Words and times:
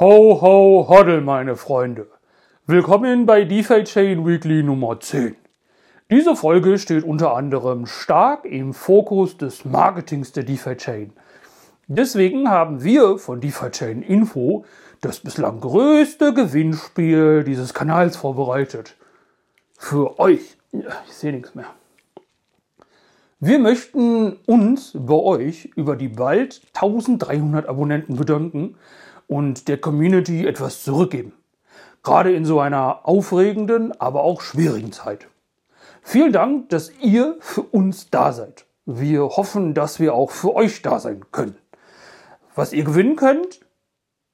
Ho, 0.00 0.40
ho, 0.40 0.86
hoddle, 0.88 1.20
meine 1.22 1.56
Freunde. 1.56 2.06
Willkommen 2.66 3.26
bei 3.26 3.44
DeFi 3.44 3.82
Chain 3.82 4.24
Weekly 4.24 4.62
Nummer 4.62 5.00
10. 5.00 5.34
Diese 6.08 6.36
Folge 6.36 6.78
steht 6.78 7.02
unter 7.02 7.34
anderem 7.34 7.84
stark 7.86 8.44
im 8.44 8.74
Fokus 8.74 9.38
des 9.38 9.64
Marketings 9.64 10.30
der 10.30 10.44
DeFi 10.44 10.76
Chain. 10.76 11.12
Deswegen 11.88 12.48
haben 12.48 12.84
wir 12.84 13.18
von 13.18 13.40
DeFi 13.40 13.70
Chain 13.72 14.02
Info 14.02 14.64
das 15.00 15.18
bislang 15.18 15.58
größte 15.58 16.32
Gewinnspiel 16.32 17.42
dieses 17.42 17.74
Kanals 17.74 18.16
vorbereitet. 18.16 18.94
Für 19.80 20.20
euch. 20.20 20.58
Ich 21.08 21.12
sehe 21.12 21.32
nichts 21.32 21.56
mehr. 21.56 21.74
Wir 23.40 23.58
möchten 23.58 24.34
uns 24.46 24.92
bei 24.94 25.14
euch 25.14 25.72
über 25.74 25.96
die 25.96 26.08
bald 26.08 26.60
1300 26.74 27.68
Abonnenten 27.68 28.14
bedanken 28.14 28.76
und 29.28 29.68
der 29.68 29.78
Community 29.78 30.46
etwas 30.46 30.82
zurückgeben. 30.82 31.32
Gerade 32.02 32.32
in 32.32 32.44
so 32.44 32.58
einer 32.58 33.06
aufregenden, 33.06 33.92
aber 34.00 34.22
auch 34.22 34.40
schwierigen 34.40 34.90
Zeit. 34.90 35.28
Vielen 36.02 36.32
Dank, 36.32 36.70
dass 36.70 36.90
ihr 37.00 37.36
für 37.40 37.62
uns 37.62 38.10
da 38.10 38.32
seid. 38.32 38.64
Wir 38.86 39.24
hoffen, 39.24 39.74
dass 39.74 40.00
wir 40.00 40.14
auch 40.14 40.30
für 40.30 40.56
euch 40.56 40.82
da 40.82 40.98
sein 40.98 41.26
können. 41.30 41.58
Was 42.54 42.72
ihr 42.72 42.84
gewinnen 42.84 43.16
könnt, 43.16 43.60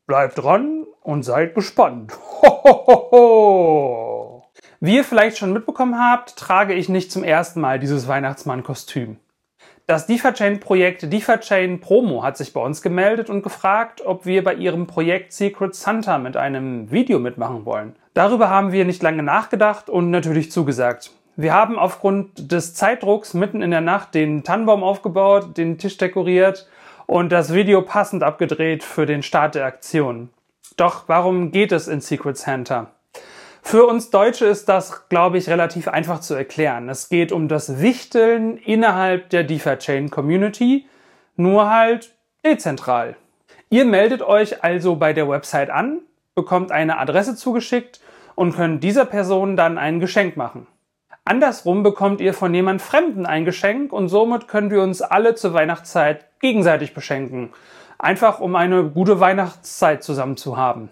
bleibt 0.06 0.38
dran 0.38 0.86
und 1.02 1.24
seid 1.24 1.56
gespannt. 1.56 2.12
Ho, 2.42 4.44
Wie 4.78 4.96
ihr 4.96 5.04
vielleicht 5.04 5.38
schon 5.38 5.52
mitbekommen 5.52 5.98
habt, 5.98 6.36
trage 6.36 6.74
ich 6.74 6.88
nicht 6.88 7.10
zum 7.10 7.24
ersten 7.24 7.60
Mal 7.60 7.80
dieses 7.80 8.06
Weihnachtsmann-Kostüm. 8.06 9.16
Das 9.86 10.06
DeFi-Chain-Projekt 10.06 11.12
DeFi-Chain 11.12 11.78
Promo 11.80 12.22
hat 12.22 12.38
sich 12.38 12.54
bei 12.54 12.60
uns 12.62 12.80
gemeldet 12.80 13.28
und 13.28 13.42
gefragt, 13.42 14.00
ob 14.00 14.24
wir 14.24 14.42
bei 14.42 14.54
ihrem 14.54 14.86
Projekt 14.86 15.34
Secret 15.34 15.74
Santa 15.74 16.16
mit 16.16 16.38
einem 16.38 16.90
Video 16.90 17.18
mitmachen 17.18 17.66
wollen. 17.66 17.94
Darüber 18.14 18.48
haben 18.48 18.72
wir 18.72 18.86
nicht 18.86 19.02
lange 19.02 19.22
nachgedacht 19.22 19.90
und 19.90 20.10
natürlich 20.10 20.50
zugesagt. 20.50 21.10
Wir 21.36 21.52
haben 21.52 21.78
aufgrund 21.78 22.50
des 22.50 22.72
Zeitdrucks 22.72 23.34
mitten 23.34 23.60
in 23.60 23.72
der 23.72 23.82
Nacht 23.82 24.14
den 24.14 24.42
Tannenbaum 24.42 24.82
aufgebaut, 24.82 25.58
den 25.58 25.76
Tisch 25.76 25.98
dekoriert 25.98 26.66
und 27.04 27.30
das 27.30 27.52
Video 27.52 27.82
passend 27.82 28.22
abgedreht 28.22 28.84
für 28.84 29.04
den 29.04 29.22
Start 29.22 29.54
der 29.54 29.66
Aktion. 29.66 30.30
Doch 30.78 31.08
warum 31.08 31.50
geht 31.50 31.72
es 31.72 31.88
in 31.88 32.00
Secret 32.00 32.38
Santa? 32.38 32.90
Für 33.66 33.86
uns 33.86 34.10
Deutsche 34.10 34.44
ist 34.44 34.68
das, 34.68 35.08
glaube 35.08 35.38
ich, 35.38 35.48
relativ 35.48 35.88
einfach 35.88 36.20
zu 36.20 36.34
erklären. 36.34 36.90
Es 36.90 37.08
geht 37.08 37.32
um 37.32 37.48
das 37.48 37.80
Wichteln 37.80 38.58
innerhalb 38.58 39.30
der 39.30 39.42
DeFi-Chain 39.42 40.10
Community, 40.10 40.86
nur 41.36 41.70
halt 41.70 42.14
dezentral. 42.44 43.16
Ihr 43.70 43.86
meldet 43.86 44.20
euch 44.20 44.62
also 44.62 44.96
bei 44.96 45.14
der 45.14 45.30
Website 45.30 45.70
an, 45.70 46.02
bekommt 46.34 46.72
eine 46.72 46.98
Adresse 46.98 47.36
zugeschickt 47.36 48.00
und 48.34 48.54
könnt 48.54 48.84
dieser 48.84 49.06
Person 49.06 49.56
dann 49.56 49.78
ein 49.78 49.98
Geschenk 49.98 50.36
machen. 50.36 50.66
Andersrum 51.24 51.82
bekommt 51.82 52.20
ihr 52.20 52.34
von 52.34 52.54
jemand 52.54 52.82
Fremden 52.82 53.24
ein 53.24 53.46
Geschenk 53.46 53.94
und 53.94 54.10
somit 54.10 54.46
können 54.46 54.70
wir 54.70 54.82
uns 54.82 55.00
alle 55.00 55.36
zur 55.36 55.54
Weihnachtszeit 55.54 56.26
gegenseitig 56.38 56.92
beschenken. 56.92 57.50
Einfach 57.98 58.40
um 58.40 58.56
eine 58.56 58.84
gute 58.84 59.20
Weihnachtszeit 59.20 60.04
zusammen 60.04 60.36
zu 60.36 60.58
haben. 60.58 60.90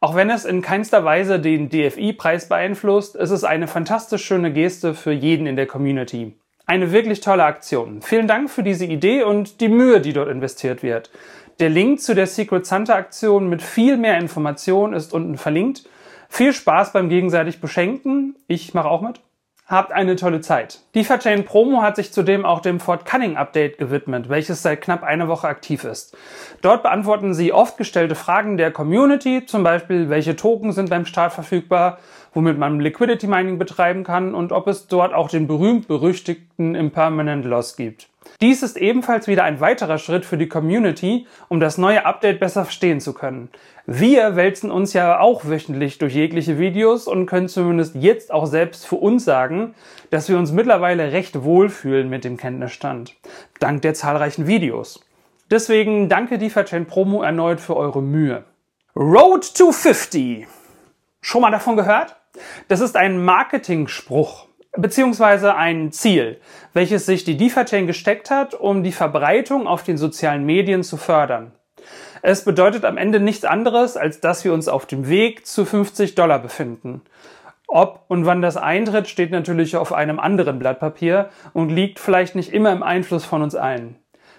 Auch 0.00 0.14
wenn 0.14 0.30
es 0.30 0.44
in 0.44 0.62
keinster 0.62 1.04
Weise 1.04 1.40
den 1.40 1.70
DFI-Preis 1.70 2.48
beeinflusst, 2.48 3.16
ist 3.16 3.30
es 3.30 3.42
eine 3.42 3.66
fantastisch 3.66 4.24
schöne 4.24 4.52
Geste 4.52 4.94
für 4.94 5.10
jeden 5.10 5.48
in 5.48 5.56
der 5.56 5.66
Community. 5.66 6.36
Eine 6.66 6.92
wirklich 6.92 7.20
tolle 7.20 7.44
Aktion. 7.44 8.00
Vielen 8.00 8.28
Dank 8.28 8.48
für 8.48 8.62
diese 8.62 8.84
Idee 8.84 9.24
und 9.24 9.60
die 9.60 9.68
Mühe, 9.68 10.00
die 10.00 10.12
dort 10.12 10.28
investiert 10.28 10.84
wird. 10.84 11.10
Der 11.58 11.68
Link 11.68 12.00
zu 12.00 12.14
der 12.14 12.28
Secret 12.28 12.64
Santa 12.64 12.94
Aktion 12.94 13.48
mit 13.48 13.60
viel 13.60 13.96
mehr 13.96 14.18
Informationen 14.18 14.92
ist 14.92 15.12
unten 15.12 15.36
verlinkt. 15.36 15.88
Viel 16.28 16.52
Spaß 16.52 16.92
beim 16.92 17.08
gegenseitig 17.08 17.60
Beschenken. 17.60 18.36
Ich 18.46 18.74
mache 18.74 18.88
auch 18.88 19.02
mit. 19.02 19.20
Habt 19.70 19.92
eine 19.92 20.16
tolle 20.16 20.40
Zeit. 20.40 20.80
DeFi-Chain 20.94 21.44
Promo 21.44 21.82
hat 21.82 21.96
sich 21.96 22.10
zudem 22.10 22.46
auch 22.46 22.60
dem 22.60 22.80
Fort 22.80 23.04
Cunning 23.04 23.36
Update 23.36 23.76
gewidmet, 23.76 24.30
welches 24.30 24.62
seit 24.62 24.80
knapp 24.80 25.02
einer 25.02 25.28
Woche 25.28 25.46
aktiv 25.46 25.84
ist. 25.84 26.16
Dort 26.62 26.82
beantworten 26.82 27.34
sie 27.34 27.52
oft 27.52 27.76
gestellte 27.76 28.14
Fragen 28.14 28.56
der 28.56 28.70
Community, 28.70 29.44
zum 29.44 29.64
Beispiel 29.64 30.08
welche 30.08 30.36
Token 30.36 30.72
sind 30.72 30.88
beim 30.88 31.04
Start 31.04 31.34
verfügbar, 31.34 31.98
womit 32.38 32.56
man 32.56 32.78
Liquidity 32.78 33.26
Mining 33.26 33.58
betreiben 33.58 34.04
kann 34.04 34.32
und 34.32 34.52
ob 34.52 34.68
es 34.68 34.86
dort 34.86 35.12
auch 35.12 35.28
den 35.28 35.48
berühmt-berüchtigten 35.48 36.76
Impermanent 36.76 37.44
Loss 37.44 37.74
gibt. 37.74 38.10
Dies 38.40 38.62
ist 38.62 38.76
ebenfalls 38.76 39.26
wieder 39.26 39.42
ein 39.42 39.58
weiterer 39.58 39.98
Schritt 39.98 40.24
für 40.24 40.38
die 40.38 40.46
Community, 40.46 41.26
um 41.48 41.58
das 41.58 41.78
neue 41.78 42.06
Update 42.06 42.38
besser 42.38 42.62
verstehen 42.62 43.00
zu 43.00 43.12
können. 43.12 43.48
Wir 43.86 44.36
wälzen 44.36 44.70
uns 44.70 44.92
ja 44.92 45.18
auch 45.18 45.46
wöchentlich 45.46 45.98
durch 45.98 46.14
jegliche 46.14 46.60
Videos 46.60 47.08
und 47.08 47.26
können 47.26 47.48
zumindest 47.48 47.96
jetzt 47.96 48.30
auch 48.32 48.46
selbst 48.46 48.86
für 48.86 48.94
uns 48.94 49.24
sagen, 49.24 49.74
dass 50.10 50.28
wir 50.28 50.38
uns 50.38 50.52
mittlerweile 50.52 51.10
recht 51.10 51.42
wohlfühlen 51.42 52.08
mit 52.08 52.22
dem 52.22 52.36
Kenntnisstand. 52.36 53.16
Dank 53.58 53.82
der 53.82 53.94
zahlreichen 53.94 54.46
Videos. 54.46 55.04
Deswegen 55.50 56.08
danke 56.08 56.38
DeFi 56.38 56.84
Promo 56.84 57.24
erneut 57.24 57.58
für 57.58 57.76
eure 57.76 58.00
Mühe. 58.00 58.44
Road 58.94 59.52
to 59.56 59.72
50. 59.72 60.46
Schon 61.20 61.42
mal 61.42 61.50
davon 61.50 61.74
gehört? 61.74 62.14
Das 62.68 62.80
ist 62.80 62.96
ein 62.96 63.24
Marketing-Spruch 63.24 64.48
beziehungsweise 64.76 65.56
ein 65.56 65.92
Ziel, 65.92 66.40
welches 66.72 67.06
sich 67.06 67.24
die 67.24 67.36
DeFi-Chain 67.36 67.86
gesteckt 67.86 68.30
hat, 68.30 68.54
um 68.54 68.82
die 68.82 68.92
Verbreitung 68.92 69.66
auf 69.66 69.82
den 69.82 69.98
sozialen 69.98 70.44
Medien 70.44 70.82
zu 70.82 70.96
fördern. 70.96 71.52
Es 72.22 72.44
bedeutet 72.44 72.84
am 72.84 72.96
Ende 72.96 73.20
nichts 73.20 73.44
anderes, 73.44 73.96
als 73.96 74.20
dass 74.20 74.44
wir 74.44 74.52
uns 74.52 74.68
auf 74.68 74.86
dem 74.86 75.08
Weg 75.08 75.46
zu 75.46 75.64
50 75.64 76.14
Dollar 76.14 76.38
befinden. 76.38 77.02
Ob 77.66 78.04
und 78.08 78.24
wann 78.24 78.42
das 78.42 78.56
eintritt, 78.56 79.08
steht 79.08 79.30
natürlich 79.30 79.76
auf 79.76 79.92
einem 79.92 80.18
anderen 80.18 80.58
Blatt 80.58 80.80
Papier 80.80 81.28
und 81.52 81.68
liegt 81.68 81.98
vielleicht 81.98 82.34
nicht 82.34 82.52
immer 82.52 82.72
im 82.72 82.82
Einfluss 82.82 83.24
von 83.24 83.42
uns 83.42 83.54
allen. 83.54 83.96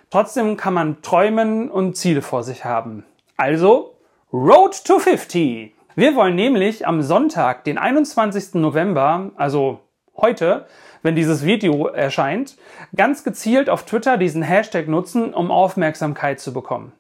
Trotzdem 0.10 0.58
kann 0.58 0.74
man 0.74 1.02
träumen 1.02 1.70
und 1.70 1.96
Ziele 1.96 2.22
vor 2.22 2.44
sich 2.44 2.66
haben. 2.66 3.06
Also, 3.38 3.96
Road 4.34 4.84
to 4.84 5.00
50! 5.00 5.79
Wir 6.00 6.16
wollen 6.16 6.36
nämlich 6.36 6.88
am 6.88 7.02
Sonntag, 7.02 7.66
den 7.66 7.78
21. 7.78 8.54
November, 8.54 9.32
also 9.36 9.82
heute, 10.16 10.66
wenn 11.02 11.18
dieses 11.18 11.44
Video 11.44 11.88
erscheint, 11.88 12.56
ganz 12.96 13.26
gezielt 13.26 13.70
auf 13.70 13.84
Twitter 13.84 14.16
diesen 14.16 14.42
Hashtag 14.42 14.88
nutzen, 14.88 15.34
um 15.34 15.52
Aufmerksamkeit 15.52 16.40
zu 16.40 16.54
bekommen. 16.54 16.94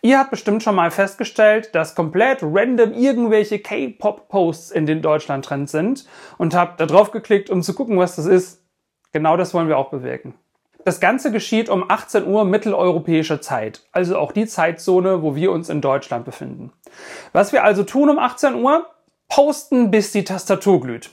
Ihr 0.00 0.18
habt 0.18 0.32
bestimmt 0.32 0.64
schon 0.64 0.74
mal 0.74 0.90
festgestellt, 0.90 1.72
dass 1.76 1.94
komplett 1.94 2.40
random 2.42 2.94
irgendwelche 2.94 3.60
K-Pop-Posts 3.60 4.72
in 4.72 4.86
den 4.86 5.02
Deutschland-Trends 5.02 5.70
sind 5.70 6.04
und 6.36 6.56
habt 6.56 6.80
da 6.80 6.86
drauf 6.86 7.12
geklickt, 7.12 7.48
um 7.48 7.62
zu 7.62 7.74
gucken, 7.74 7.96
was 7.96 8.16
das 8.16 8.26
ist. 8.26 8.60
Genau 9.12 9.36
das 9.36 9.54
wollen 9.54 9.68
wir 9.68 9.78
auch 9.78 9.90
bewirken. 9.90 10.34
Das 10.84 11.00
Ganze 11.00 11.30
geschieht 11.30 11.68
um 11.68 11.88
18 11.88 12.26
Uhr 12.26 12.44
mitteleuropäischer 12.44 13.40
Zeit, 13.40 13.82
also 13.92 14.18
auch 14.18 14.32
die 14.32 14.46
Zeitzone, 14.46 15.22
wo 15.22 15.36
wir 15.36 15.52
uns 15.52 15.68
in 15.68 15.80
Deutschland 15.80 16.24
befinden. 16.24 16.72
Was 17.32 17.52
wir 17.52 17.62
also 17.62 17.84
tun 17.84 18.10
um 18.10 18.18
18 18.18 18.56
Uhr? 18.56 18.86
Posten, 19.28 19.90
bis 19.90 20.12
die 20.12 20.24
Tastatur 20.24 20.80
glüht. 20.80 21.10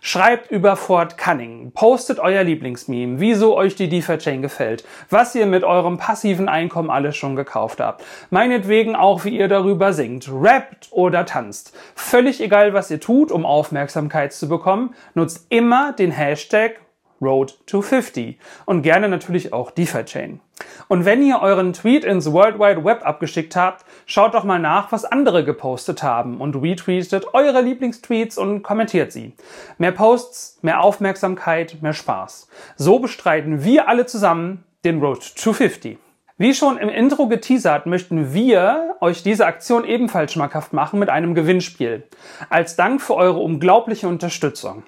Schreibt 0.00 0.50
über 0.50 0.76
Fort 0.76 1.16
Cunning, 1.16 1.72
postet 1.72 2.18
euer 2.18 2.44
Lieblingsmeme, 2.44 3.20
wieso 3.20 3.56
euch 3.56 3.74
die 3.74 3.88
DeFi-Chain 3.88 4.42
gefällt, 4.42 4.84
was 5.10 5.34
ihr 5.34 5.46
mit 5.46 5.64
eurem 5.64 5.96
passiven 5.96 6.48
Einkommen 6.48 6.90
alles 6.90 7.16
schon 7.16 7.36
gekauft 7.36 7.80
habt. 7.80 8.04
Meinetwegen 8.30 8.94
auch, 8.94 9.24
wie 9.24 9.36
ihr 9.36 9.48
darüber 9.48 9.92
singt, 9.92 10.28
rappt 10.30 10.88
oder 10.90 11.24
tanzt. 11.24 11.76
Völlig 11.94 12.40
egal, 12.40 12.74
was 12.74 12.90
ihr 12.90 13.00
tut, 13.00 13.32
um 13.32 13.46
Aufmerksamkeit 13.46 14.32
zu 14.32 14.48
bekommen, 14.48 14.94
nutzt 15.14 15.46
immer 15.48 15.92
den 15.92 16.10
Hashtag 16.10 16.81
Road 17.22 17.54
to 17.66 17.80
50 17.80 18.38
und 18.66 18.82
gerne 18.82 19.08
natürlich 19.08 19.52
auch 19.52 19.70
DeFi-Chain. 19.70 20.40
Und 20.88 21.04
wenn 21.04 21.22
ihr 21.22 21.40
euren 21.40 21.72
Tweet 21.72 22.04
ins 22.04 22.32
World 22.32 22.58
Wide 22.58 22.84
Web 22.84 23.06
abgeschickt 23.06 23.56
habt, 23.56 23.84
schaut 24.06 24.34
doch 24.34 24.44
mal 24.44 24.58
nach, 24.58 24.92
was 24.92 25.04
andere 25.04 25.44
gepostet 25.44 26.02
haben 26.02 26.40
und 26.40 26.56
retweetet 26.56 27.34
eure 27.34 27.62
Lieblingstweets 27.62 28.38
und 28.38 28.62
kommentiert 28.62 29.12
sie. 29.12 29.34
Mehr 29.78 29.92
Posts, 29.92 30.58
mehr 30.62 30.82
Aufmerksamkeit, 30.82 31.78
mehr 31.80 31.94
Spaß. 31.94 32.48
So 32.76 32.98
bestreiten 32.98 33.64
wir 33.64 33.88
alle 33.88 34.06
zusammen 34.06 34.64
den 34.84 35.00
Road 35.00 35.36
to 35.36 35.52
50. 35.52 35.98
Wie 36.38 36.54
schon 36.54 36.76
im 36.78 36.88
Intro 36.88 37.28
geteasert, 37.28 37.86
möchten 37.86 38.34
wir 38.34 38.96
euch 39.00 39.22
diese 39.22 39.46
Aktion 39.46 39.84
ebenfalls 39.84 40.32
schmackhaft 40.32 40.72
machen 40.72 40.98
mit 40.98 41.08
einem 41.08 41.34
Gewinnspiel. 41.34 42.02
Als 42.50 42.74
Dank 42.74 43.00
für 43.00 43.14
eure 43.14 43.38
unglaubliche 43.38 44.08
Unterstützung. 44.08 44.82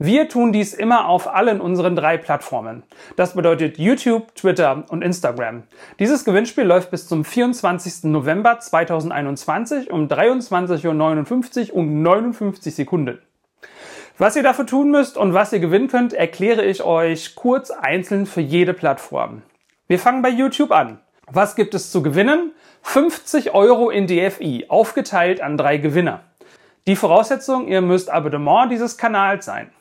Wir 0.00 0.28
tun 0.28 0.52
dies 0.52 0.74
immer 0.74 1.08
auf 1.08 1.26
allen 1.26 1.60
unseren 1.60 1.96
drei 1.96 2.18
Plattformen. 2.18 2.84
Das 3.16 3.34
bedeutet 3.34 3.78
YouTube, 3.78 4.32
Twitter 4.36 4.84
und 4.90 5.02
Instagram. 5.02 5.64
Dieses 5.98 6.24
Gewinnspiel 6.24 6.62
läuft 6.62 6.92
bis 6.92 7.08
zum 7.08 7.24
24. 7.24 8.04
November 8.04 8.60
2021 8.60 9.90
um 9.90 10.06
23.59 10.06 11.72
Uhr 11.72 11.78
und 11.80 12.02
59 12.02 12.76
Sekunden. 12.76 13.18
Was 14.18 14.36
ihr 14.36 14.44
dafür 14.44 14.66
tun 14.66 14.92
müsst 14.92 15.16
und 15.16 15.34
was 15.34 15.52
ihr 15.52 15.58
gewinnen 15.58 15.88
könnt, 15.88 16.12
erkläre 16.12 16.64
ich 16.64 16.84
euch 16.84 17.34
kurz 17.34 17.72
einzeln 17.72 18.26
für 18.26 18.40
jede 18.40 18.74
Plattform. 18.74 19.42
Wir 19.88 19.98
fangen 19.98 20.22
bei 20.22 20.30
YouTube 20.30 20.70
an. 20.70 21.00
Was 21.26 21.56
gibt 21.56 21.74
es 21.74 21.90
zu 21.90 22.04
gewinnen? 22.04 22.52
50 22.82 23.52
Euro 23.52 23.90
in 23.90 24.06
DFI, 24.06 24.66
aufgeteilt 24.68 25.40
an 25.40 25.56
drei 25.56 25.78
Gewinner. 25.78 26.20
Die 26.86 26.94
Voraussetzung, 26.94 27.66
ihr 27.66 27.80
müsst 27.80 28.10
Abonnement 28.10 28.70
dieses 28.70 28.96
Kanals 28.96 29.44
sein. 29.44 29.72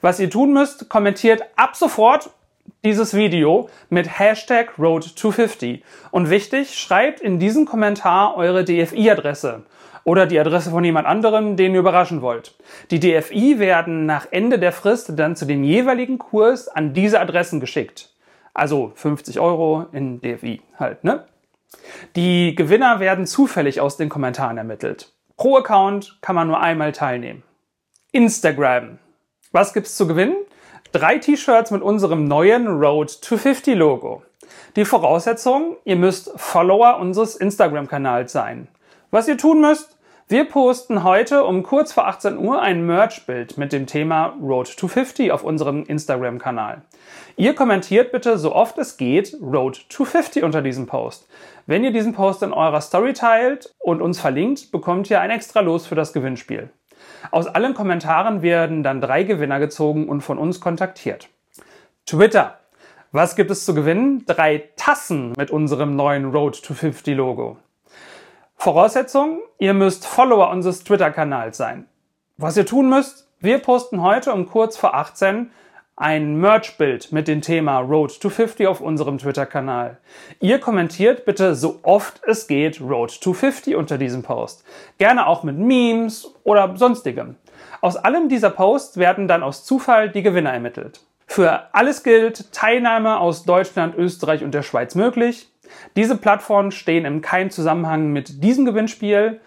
Was 0.00 0.20
ihr 0.20 0.30
tun 0.30 0.52
müsst, 0.52 0.88
kommentiert 0.88 1.42
ab 1.56 1.76
sofort 1.76 2.30
dieses 2.84 3.14
Video 3.14 3.68
mit 3.88 4.18
Hashtag 4.18 4.74
Road250. 4.78 5.82
Und 6.10 6.30
wichtig, 6.30 6.78
schreibt 6.78 7.20
in 7.20 7.38
diesem 7.38 7.66
Kommentar 7.66 8.36
eure 8.36 8.64
DFI-Adresse 8.64 9.64
oder 10.04 10.26
die 10.26 10.38
Adresse 10.38 10.70
von 10.70 10.84
jemand 10.84 11.06
anderem, 11.06 11.56
den 11.56 11.72
ihr 11.72 11.80
überraschen 11.80 12.20
wollt. 12.22 12.54
Die 12.90 13.00
DFI 13.00 13.58
werden 13.58 14.06
nach 14.06 14.26
Ende 14.30 14.58
der 14.58 14.72
Frist 14.72 15.12
dann 15.16 15.34
zu 15.34 15.46
dem 15.46 15.64
jeweiligen 15.64 16.18
Kurs 16.18 16.68
an 16.68 16.92
diese 16.92 17.20
Adressen 17.20 17.60
geschickt. 17.60 18.10
Also 18.52 18.92
50 18.94 19.40
Euro 19.40 19.86
in 19.92 20.20
DFI 20.20 20.60
halt, 20.78 21.04
ne? 21.04 21.24
Die 22.14 22.54
Gewinner 22.54 23.00
werden 23.00 23.26
zufällig 23.26 23.80
aus 23.80 23.96
den 23.96 24.08
Kommentaren 24.08 24.58
ermittelt. 24.58 25.12
Pro 25.36 25.56
Account 25.56 26.18
kann 26.20 26.36
man 26.36 26.46
nur 26.46 26.60
einmal 26.60 26.92
teilnehmen. 26.92 27.42
Instagram. 28.12 28.98
Was 29.54 29.72
gibt's 29.72 29.94
zu 29.94 30.08
gewinnen? 30.08 30.34
Drei 30.90 31.18
T-Shirts 31.18 31.70
mit 31.70 31.80
unserem 31.80 32.24
neuen 32.24 32.66
Road 32.66 33.22
to 33.22 33.36
50 33.36 33.76
Logo. 33.76 34.24
Die 34.74 34.84
Voraussetzung, 34.84 35.76
ihr 35.84 35.94
müsst 35.94 36.32
Follower 36.34 36.98
unseres 36.98 37.36
Instagram-Kanals 37.36 38.32
sein. 38.32 38.66
Was 39.12 39.28
ihr 39.28 39.38
tun 39.38 39.60
müsst, 39.60 39.96
wir 40.26 40.46
posten 40.46 41.04
heute 41.04 41.44
um 41.44 41.62
kurz 41.62 41.92
vor 41.92 42.08
18 42.08 42.36
Uhr 42.36 42.60
ein 42.62 42.84
Merch-Bild 42.84 43.56
mit 43.56 43.72
dem 43.72 43.86
Thema 43.86 44.36
Road 44.42 44.76
to 44.76 44.88
50 44.88 45.30
auf 45.30 45.44
unserem 45.44 45.84
Instagram-Kanal. 45.84 46.82
Ihr 47.36 47.54
kommentiert 47.54 48.10
bitte 48.10 48.38
so 48.38 48.52
oft 48.52 48.76
es 48.78 48.96
geht 48.96 49.36
Road 49.40 49.88
to 49.88 50.04
50 50.04 50.42
unter 50.42 50.62
diesem 50.62 50.86
Post. 50.86 51.28
Wenn 51.66 51.84
ihr 51.84 51.92
diesen 51.92 52.12
Post 52.12 52.42
in 52.42 52.52
eurer 52.52 52.80
Story 52.80 53.12
teilt 53.12 53.72
und 53.78 54.02
uns 54.02 54.18
verlinkt, 54.18 54.72
bekommt 54.72 55.08
ihr 55.10 55.20
ein 55.20 55.30
extra 55.30 55.60
Los 55.60 55.86
für 55.86 55.94
das 55.94 56.12
Gewinnspiel. 56.12 56.70
Aus 57.30 57.46
allen 57.46 57.74
Kommentaren 57.74 58.42
werden 58.42 58.82
dann 58.82 59.00
drei 59.00 59.22
Gewinner 59.22 59.58
gezogen 59.58 60.08
und 60.08 60.20
von 60.20 60.38
uns 60.38 60.60
kontaktiert. 60.60 61.28
Twitter. 62.06 62.58
Was 63.12 63.36
gibt 63.36 63.50
es 63.50 63.64
zu 63.64 63.74
gewinnen? 63.74 64.24
Drei 64.26 64.70
Tassen 64.76 65.32
mit 65.36 65.50
unserem 65.50 65.96
neuen 65.96 66.32
Road 66.32 66.62
to 66.62 66.74
50 66.74 67.16
Logo. 67.16 67.58
Voraussetzung, 68.56 69.40
ihr 69.58 69.74
müsst 69.74 70.06
Follower 70.06 70.50
unseres 70.50 70.84
Twitter-Kanals 70.84 71.56
sein. 71.56 71.86
Was 72.36 72.56
ihr 72.56 72.66
tun 72.66 72.88
müsst, 72.88 73.28
wir 73.38 73.58
posten 73.58 74.02
heute 74.02 74.32
um 74.32 74.46
kurz 74.46 74.76
vor 74.76 74.94
18 74.94 75.50
ein 75.96 76.36
Merch-Bild 76.40 77.12
mit 77.12 77.28
dem 77.28 77.40
Thema 77.40 77.78
Road 77.78 78.20
to 78.20 78.28
50 78.28 78.66
auf 78.66 78.80
unserem 78.80 79.18
Twitter-Kanal. 79.18 79.98
Ihr 80.40 80.58
kommentiert 80.58 81.24
bitte 81.24 81.54
so 81.54 81.78
oft 81.82 82.20
es 82.26 82.48
geht 82.48 82.80
Road 82.80 83.20
to 83.20 83.32
50 83.32 83.76
unter 83.76 83.96
diesem 83.96 84.22
Post. 84.22 84.64
Gerne 84.98 85.26
auch 85.26 85.44
mit 85.44 85.56
Memes 85.56 86.34
oder 86.42 86.76
sonstigem. 86.76 87.36
Aus 87.80 87.96
allem 87.96 88.28
dieser 88.28 88.50
Posts 88.50 88.96
werden 88.96 89.28
dann 89.28 89.42
aus 89.42 89.64
Zufall 89.64 90.10
die 90.10 90.22
Gewinner 90.22 90.52
ermittelt. 90.52 91.00
Für 91.26 91.74
alles 91.74 92.02
gilt 92.02 92.52
Teilnahme 92.52 93.18
aus 93.18 93.44
Deutschland, 93.44 93.96
Österreich 93.96 94.42
und 94.42 94.52
der 94.52 94.62
Schweiz 94.62 94.94
möglich. 94.94 95.48
Diese 95.96 96.16
Plattformen 96.16 96.72
stehen 96.72 97.04
im 97.04 97.20
keinem 97.20 97.50
Zusammenhang 97.50 98.12
mit 98.12 98.42
diesem 98.42 98.64
Gewinnspiel. 98.64 99.40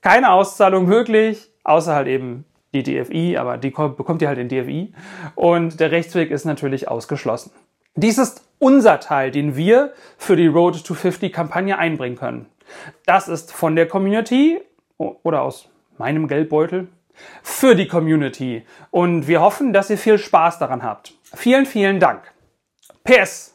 Keine 0.00 0.32
Auszahlung 0.32 0.86
möglich, 0.86 1.50
außer 1.64 1.94
halt 1.94 2.08
eben 2.08 2.44
die 2.72 2.82
DFI, 2.82 3.36
aber 3.36 3.58
die 3.58 3.70
bekommt 3.70 4.22
ihr 4.22 4.28
halt 4.28 4.38
in 4.38 4.48
DFI. 4.48 4.94
Und 5.34 5.80
der 5.80 5.90
Rechtsweg 5.90 6.30
ist 6.30 6.44
natürlich 6.44 6.88
ausgeschlossen. 6.88 7.52
Dies 7.94 8.18
ist 8.18 8.48
unser 8.58 9.00
Teil, 9.00 9.30
den 9.30 9.56
wir 9.56 9.92
für 10.16 10.36
die 10.36 10.46
Road 10.46 10.84
to 10.84 10.94
50 10.94 11.32
Kampagne 11.32 11.78
einbringen 11.78 12.16
können. 12.16 12.46
Das 13.04 13.28
ist 13.28 13.52
von 13.52 13.76
der 13.76 13.86
Community 13.86 14.60
oder 14.96 15.42
aus 15.42 15.68
meinem 15.98 16.26
Geldbeutel 16.26 16.88
für 17.42 17.74
die 17.74 17.88
Community. 17.88 18.64
Und 18.90 19.26
wir 19.26 19.40
hoffen, 19.40 19.72
dass 19.72 19.90
ihr 19.90 19.98
viel 19.98 20.18
Spaß 20.18 20.58
daran 20.58 20.82
habt. 20.82 21.14
Vielen, 21.34 21.66
vielen 21.66 22.00
Dank. 22.00 22.32
PS. 23.04 23.50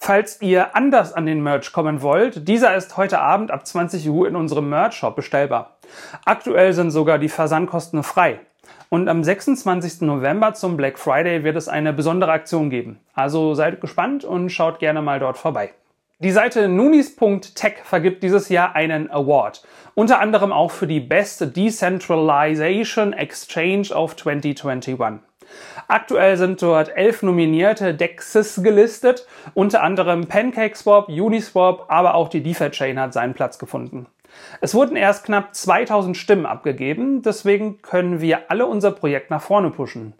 Falls 0.00 0.40
ihr 0.40 0.76
anders 0.76 1.12
an 1.12 1.26
den 1.26 1.42
Merch 1.42 1.72
kommen 1.72 2.02
wollt, 2.02 2.46
dieser 2.46 2.76
ist 2.76 2.96
heute 2.96 3.18
Abend 3.18 3.50
ab 3.50 3.66
20 3.66 4.08
Uhr 4.08 4.28
in 4.28 4.36
unserem 4.36 4.68
Merch-Shop 4.68 5.16
bestellbar. 5.16 5.78
Aktuell 6.24 6.72
sind 6.72 6.92
sogar 6.92 7.18
die 7.18 7.28
Versandkosten 7.28 8.04
frei. 8.04 8.38
Und 8.90 9.08
am 9.08 9.22
26. 9.22 10.00
November 10.02 10.54
zum 10.54 10.76
Black 10.78 10.98
Friday 10.98 11.44
wird 11.44 11.56
es 11.56 11.68
eine 11.68 11.92
besondere 11.92 12.32
Aktion 12.32 12.70
geben. 12.70 12.98
Also 13.12 13.54
seid 13.54 13.80
gespannt 13.82 14.24
und 14.24 14.50
schaut 14.50 14.78
gerne 14.78 15.02
mal 15.02 15.20
dort 15.20 15.36
vorbei. 15.36 15.74
Die 16.20 16.30
Seite 16.30 16.68
nunis.tech 16.68 17.74
vergibt 17.84 18.22
dieses 18.22 18.48
Jahr 18.48 18.74
einen 18.74 19.10
Award. 19.10 19.62
Unter 19.94 20.20
anderem 20.20 20.52
auch 20.52 20.70
für 20.70 20.86
die 20.86 21.00
Best 21.00 21.54
Decentralization 21.54 23.12
Exchange 23.12 23.90
of 23.94 24.16
2021. 24.16 24.96
Aktuell 25.86 26.36
sind 26.36 26.60
dort 26.60 26.96
elf 26.96 27.22
nominierte 27.22 27.94
DEXs 27.94 28.62
gelistet, 28.62 29.26
unter 29.54 29.82
anderem 29.82 30.26
PancakeSwap, 30.26 31.08
Uniswap, 31.08 31.84
aber 31.88 32.14
auch 32.14 32.28
die 32.28 32.42
DeFi-Chain 32.42 32.98
hat 32.98 33.12
seinen 33.12 33.34
Platz 33.34 33.58
gefunden. 33.58 34.06
Es 34.60 34.74
wurden 34.74 34.96
erst 34.96 35.24
knapp 35.24 35.54
2000 35.54 36.16
Stimmen 36.16 36.46
abgegeben, 36.46 37.22
deswegen 37.22 37.82
können 37.82 38.20
wir 38.20 38.50
alle 38.50 38.66
unser 38.66 38.90
Projekt 38.90 39.30
nach 39.30 39.42
vorne 39.42 39.70
pushen. 39.70 40.14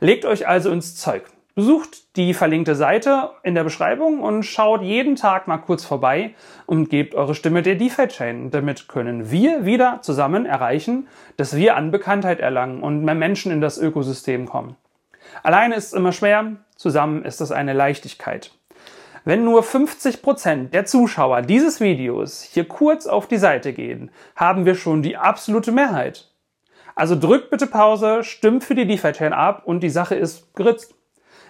Legt 0.00 0.24
euch 0.24 0.48
also 0.48 0.70
ins 0.70 0.96
Zeug. 0.96 1.24
Besucht 1.54 2.16
die 2.16 2.32
verlinkte 2.32 2.74
Seite 2.74 3.30
in 3.42 3.54
der 3.54 3.64
Beschreibung 3.64 4.20
und 4.20 4.42
schaut 4.42 4.80
jeden 4.80 5.16
Tag 5.16 5.48
mal 5.48 5.58
kurz 5.58 5.84
vorbei 5.84 6.34
und 6.64 6.88
gebt 6.88 7.14
eure 7.14 7.34
Stimme 7.34 7.60
der 7.60 7.74
DeFi-Chain. 7.74 8.50
Damit 8.50 8.88
können 8.88 9.30
wir 9.30 9.66
wieder 9.66 9.98
zusammen 10.00 10.46
erreichen, 10.46 11.08
dass 11.36 11.54
wir 11.54 11.76
an 11.76 11.90
Bekanntheit 11.90 12.40
erlangen 12.40 12.82
und 12.82 13.04
mehr 13.04 13.14
Menschen 13.14 13.52
in 13.52 13.60
das 13.60 13.76
Ökosystem 13.76 14.48
kommen. 14.48 14.76
Alleine 15.42 15.74
ist 15.74 15.88
es 15.88 15.92
immer 15.92 16.12
schwer, 16.12 16.56
zusammen 16.76 17.22
ist 17.22 17.42
es 17.42 17.52
eine 17.52 17.74
Leichtigkeit. 17.74 18.52
Wenn 19.24 19.44
nur 19.44 19.62
50% 19.62 20.70
der 20.70 20.84
Zuschauer 20.84 21.42
dieses 21.42 21.80
Videos 21.80 22.42
hier 22.42 22.66
kurz 22.66 23.06
auf 23.06 23.28
die 23.28 23.36
Seite 23.36 23.72
gehen, 23.72 24.10
haben 24.34 24.66
wir 24.66 24.74
schon 24.74 25.02
die 25.02 25.16
absolute 25.16 25.70
Mehrheit. 25.70 26.28
Also 26.96 27.18
drückt 27.18 27.50
bitte 27.50 27.66
Pause, 27.66 28.24
stimmt 28.24 28.64
für 28.64 28.74
die 28.74 28.86
DeFi-Chain 28.86 29.32
ab 29.32 29.62
und 29.64 29.80
die 29.80 29.90
Sache 29.90 30.16
ist 30.16 30.54
geritzt. 30.54 30.94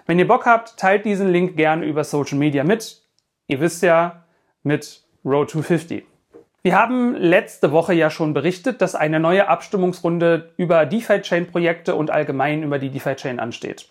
Wenn 0.07 0.19
ihr 0.19 0.29
Bock 0.29 0.45
habt, 0.45 0.77
teilt 0.77 1.05
diesen 1.05 1.29
Link 1.29 1.57
gerne 1.57 1.87
über 1.87 2.05
Social 2.05 2.39
Media 2.39 2.63
mit. 2.63 3.03
Ihr 3.47 3.61
wisst 3.61 3.83
ja, 3.83 4.25
mit 4.63 5.03
Road 5.25 5.51
to 5.51 5.63
50. 5.63 6.05
Wir 6.63 6.79
haben 6.79 7.17
letzte 7.17 7.73
Woche 7.73 7.95
ja 7.95 8.11
schon 8.11 8.35
berichtet, 8.35 8.83
dass 8.83 8.95
eine 8.95 9.19
neue 9.19 9.49
Abstimmungsrunde 9.49 10.53
über 10.57 10.87
DeFi-Chain-Projekte 10.87 11.95
und 11.95 12.11
allgemein 12.11 12.63
über 12.63 12.79
die 12.79 12.91
DeFi-Chain 12.91 13.41
ansteht. 13.41 13.89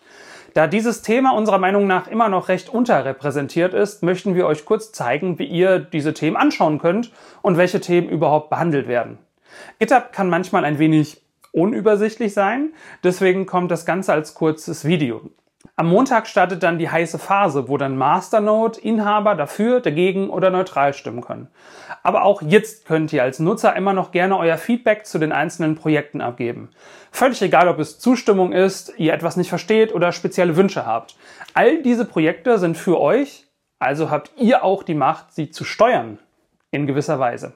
Da 0.54 0.68
dieses 0.68 1.02
Thema 1.02 1.32
unserer 1.32 1.60
Meinung 1.60 1.88
nach 1.88 2.08
immer 2.08 2.28
noch 2.28 2.50
recht 2.50 2.70
unterrepräsentiert 2.70 3.74
ist, 3.74 4.04
möchten 4.04 4.36
wir 4.36 4.48
euch 4.48 4.66
kurz 4.66 4.92
zeigen, 4.92 5.40
wie 5.40 5.46
ihr 5.46 5.80
diese 5.80 6.14
Themen 6.14 6.36
anschauen 6.36 6.80
könnt 6.80 7.12
und 7.42 7.58
welche 7.58 7.80
Themen 7.80 8.10
überhaupt 8.10 8.50
behandelt 8.50 8.88
werden. 8.88 9.18
GitHub 9.80 10.12
kann 10.12 10.30
manchmal 10.30 10.66
ein 10.66 10.80
wenig 10.80 11.22
unübersichtlich 11.54 12.34
sein, 12.34 12.74
deswegen 13.04 13.46
kommt 13.46 13.72
das 13.72 13.86
Ganze 13.86 14.14
als 14.14 14.34
kurzes 14.34 14.86
Video. 14.86 15.22
Am 15.76 15.88
Montag 15.88 16.28
startet 16.28 16.64
dann 16.64 16.80
die 16.80 16.90
heiße 16.90 17.20
Phase, 17.20 17.68
wo 17.68 17.78
dann 17.78 17.98
Masternode-Inhaber 17.98 19.36
dafür, 19.36 19.80
dagegen 19.80 20.30
oder 20.30 20.50
neutral 20.50 20.94
stimmen 20.94 21.22
können. 21.22 21.48
Aber 22.04 22.24
auch 22.24 22.42
jetzt 22.42 22.86
könnt 22.86 23.14
ihr 23.14 23.24
als 23.24 23.40
Nutzer 23.40 23.76
immer 23.76 23.94
noch 23.94 24.12
gerne 24.12 24.38
euer 24.38 24.58
Feedback 24.58 25.06
zu 25.06 25.20
den 25.20 25.32
einzelnen 25.32 25.76
Projekten 25.76 26.22
abgeben. 26.22 26.70
Völlig 27.12 27.42
egal, 27.42 27.68
ob 27.68 27.80
es 27.80 28.00
Zustimmung 28.00 28.54
ist, 28.54 28.94
ihr 28.98 29.14
etwas 29.14 29.38
nicht 29.38 29.50
versteht 29.50 29.94
oder 29.94 30.12
spezielle 30.12 30.56
Wünsche 30.56 30.86
habt. 30.86 31.16
All 31.54 31.82
diese 31.84 32.06
Projekte 32.06 32.58
sind 32.58 32.78
für 32.78 33.00
euch, 33.00 33.48
also 33.80 34.10
habt 34.10 34.32
ihr 34.38 34.64
auch 34.64 34.84
die 34.84 34.96
Macht, 34.96 35.34
sie 35.34 35.52
zu 35.52 35.64
steuern. 35.64 36.20
In 36.74 36.88
gewisser 36.88 37.20
Weise. 37.20 37.54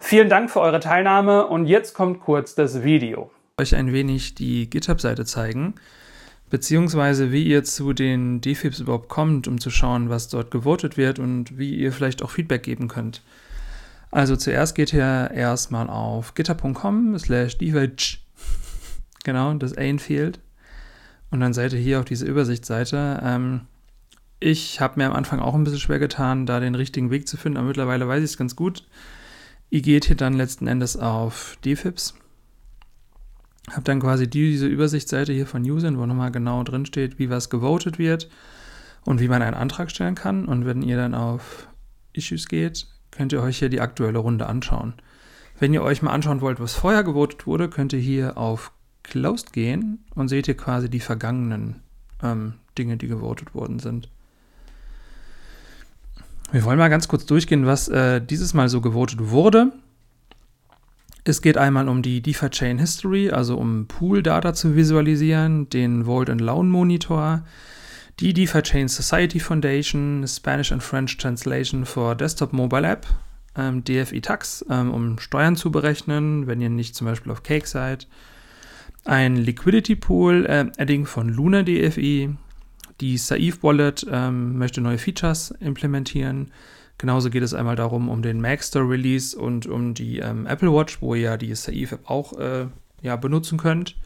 Vielen 0.00 0.30
Dank 0.30 0.50
für 0.50 0.60
eure 0.60 0.80
Teilnahme 0.80 1.46
und 1.46 1.66
jetzt 1.66 1.92
kommt 1.92 2.20
kurz 2.20 2.54
das 2.54 2.82
Video. 2.82 3.30
Euch 3.60 3.74
ein 3.74 3.92
wenig 3.92 4.34
die 4.36 4.70
GitHub-Seite 4.70 5.24
zeigen 5.24 5.74
beziehungsweise 6.50 7.32
wie 7.32 7.44
ihr 7.44 7.64
zu 7.64 7.92
den 7.92 8.40
Defibs 8.40 8.80
überhaupt 8.80 9.08
kommt, 9.08 9.48
um 9.48 9.60
zu 9.60 9.70
schauen, 9.70 10.08
was 10.08 10.28
dort 10.28 10.50
gewotet 10.50 10.96
wird 10.96 11.18
und 11.18 11.58
wie 11.58 11.74
ihr 11.74 11.92
vielleicht 11.92 12.22
auch 12.22 12.30
Feedback 12.30 12.62
geben 12.62 12.88
könnt. 12.88 13.22
Also 14.10 14.36
zuerst 14.36 14.74
geht 14.74 14.92
ihr 14.92 15.30
erstmal 15.32 15.90
auf 15.90 16.34
github.com 16.34 17.18
slash 17.18 17.58
genau, 19.24 19.54
das 19.54 19.76
A 19.76 19.98
fehlt. 19.98 20.40
Und 21.30 21.40
dann 21.40 21.52
seid 21.52 21.74
ihr 21.74 21.78
hier 21.78 21.98
auf 21.98 22.06
diese 22.06 22.24
Übersichtsseite. 22.24 23.20
Ähm, 23.22 23.62
ich 24.40 24.80
habe 24.80 24.98
mir 24.98 25.06
am 25.06 25.12
Anfang 25.12 25.40
auch 25.40 25.54
ein 25.54 25.64
bisschen 25.64 25.80
schwer 25.80 25.98
getan, 25.98 26.46
da 26.46 26.60
den 26.60 26.74
richtigen 26.74 27.10
Weg 27.10 27.28
zu 27.28 27.36
finden, 27.36 27.58
aber 27.58 27.68
mittlerweile 27.68 28.08
weiß 28.08 28.20
ich 28.20 28.30
es 28.30 28.38
ganz 28.38 28.56
gut. 28.56 28.86
Ihr 29.68 29.82
geht 29.82 30.06
hier 30.06 30.16
dann 30.16 30.32
letzten 30.32 30.66
Endes 30.66 30.96
auf 30.96 31.58
Defibs 31.64 32.14
habe 33.72 33.82
dann 33.82 34.00
quasi 34.00 34.28
diese 34.28 34.66
Übersichtsseite 34.66 35.32
hier 35.32 35.46
von 35.46 35.62
Usern, 35.62 35.98
wo 35.98 36.06
nochmal 36.06 36.30
genau 36.30 36.62
drin 36.62 36.86
steht, 36.86 37.18
wie 37.18 37.30
was 37.30 37.50
gewotet 37.50 37.98
wird 37.98 38.28
und 39.04 39.20
wie 39.20 39.28
man 39.28 39.42
einen 39.42 39.54
Antrag 39.54 39.90
stellen 39.90 40.14
kann. 40.14 40.44
Und 40.44 40.66
wenn 40.66 40.82
ihr 40.82 40.96
dann 40.96 41.14
auf 41.14 41.68
Issues 42.12 42.48
geht, 42.48 42.86
könnt 43.10 43.32
ihr 43.32 43.42
euch 43.42 43.58
hier 43.58 43.68
die 43.68 43.80
aktuelle 43.80 44.18
Runde 44.18 44.46
anschauen. 44.46 44.94
Wenn 45.58 45.74
ihr 45.74 45.82
euch 45.82 46.02
mal 46.02 46.12
anschauen 46.12 46.40
wollt, 46.40 46.60
was 46.60 46.74
vorher 46.74 47.02
gewotet 47.02 47.46
wurde, 47.46 47.68
könnt 47.68 47.92
ihr 47.92 47.98
hier 47.98 48.38
auf 48.38 48.72
Closed 49.02 49.52
gehen 49.52 50.04
und 50.14 50.28
seht 50.28 50.46
ihr 50.48 50.56
quasi 50.56 50.88
die 50.88 51.00
vergangenen 51.00 51.82
ähm, 52.22 52.54
Dinge, 52.76 52.96
die 52.96 53.08
gewotet 53.08 53.54
worden 53.54 53.78
sind. 53.78 54.08
Wir 56.52 56.64
wollen 56.64 56.78
mal 56.78 56.88
ganz 56.88 57.08
kurz 57.08 57.26
durchgehen, 57.26 57.66
was 57.66 57.88
äh, 57.88 58.20
dieses 58.20 58.54
Mal 58.54 58.68
so 58.68 58.80
gewotet 58.80 59.30
wurde. 59.30 59.72
Es 61.28 61.42
geht 61.42 61.58
einmal 61.58 61.90
um 61.90 62.00
die 62.00 62.22
DeFi 62.22 62.48
Chain 62.48 62.78
History, 62.78 63.28
also 63.28 63.58
um 63.58 63.86
Pool-Data 63.86 64.54
zu 64.54 64.76
visualisieren, 64.76 65.68
den 65.68 66.06
Vault 66.06 66.30
and 66.30 66.40
Loan 66.40 66.70
Monitor, 66.70 67.44
die 68.18 68.32
DeFi 68.32 68.62
Chain 68.62 68.88
Society 68.88 69.38
Foundation, 69.38 70.26
Spanish 70.26 70.72
and 70.72 70.82
French 70.82 71.18
Translation 71.18 71.84
for 71.84 72.14
Desktop 72.14 72.54
Mobile 72.54 72.88
App, 72.88 73.06
ähm, 73.58 73.84
DFI 73.84 74.22
Tax, 74.22 74.64
ähm, 74.70 74.90
um 74.90 75.18
Steuern 75.18 75.54
zu 75.54 75.70
berechnen, 75.70 76.46
wenn 76.46 76.62
ihr 76.62 76.70
nicht 76.70 76.94
zum 76.94 77.06
Beispiel 77.06 77.30
auf 77.30 77.42
Cake 77.42 77.66
seid, 77.66 78.08
ein 79.04 79.36
Liquidity 79.36 79.96
Pool, 79.96 80.46
äh, 80.46 80.72
Adding 80.78 81.04
von 81.04 81.28
Luna 81.28 81.62
DFI, 81.62 82.30
die 83.02 83.18
Saif 83.18 83.62
Wallet 83.62 84.06
ähm, 84.10 84.56
möchte 84.56 84.80
neue 84.80 84.96
Features 84.96 85.50
implementieren. 85.60 86.52
Genauso 86.98 87.30
geht 87.30 87.44
es 87.44 87.54
einmal 87.54 87.76
darum, 87.76 88.08
um 88.08 88.22
den 88.22 88.40
Maxster 88.40 88.88
Release 88.88 89.38
und 89.38 89.66
um 89.66 89.94
die 89.94 90.18
ähm, 90.18 90.46
Apple 90.46 90.72
Watch, 90.72 91.00
wo 91.00 91.14
ihr 91.14 91.22
ja 91.22 91.36
die 91.36 91.54
Saif 91.54 91.92
App 91.92 92.10
auch 92.10 92.36
äh, 92.38 92.66
ja, 93.02 93.16
benutzen 93.16 93.56
könnt. 93.56 93.96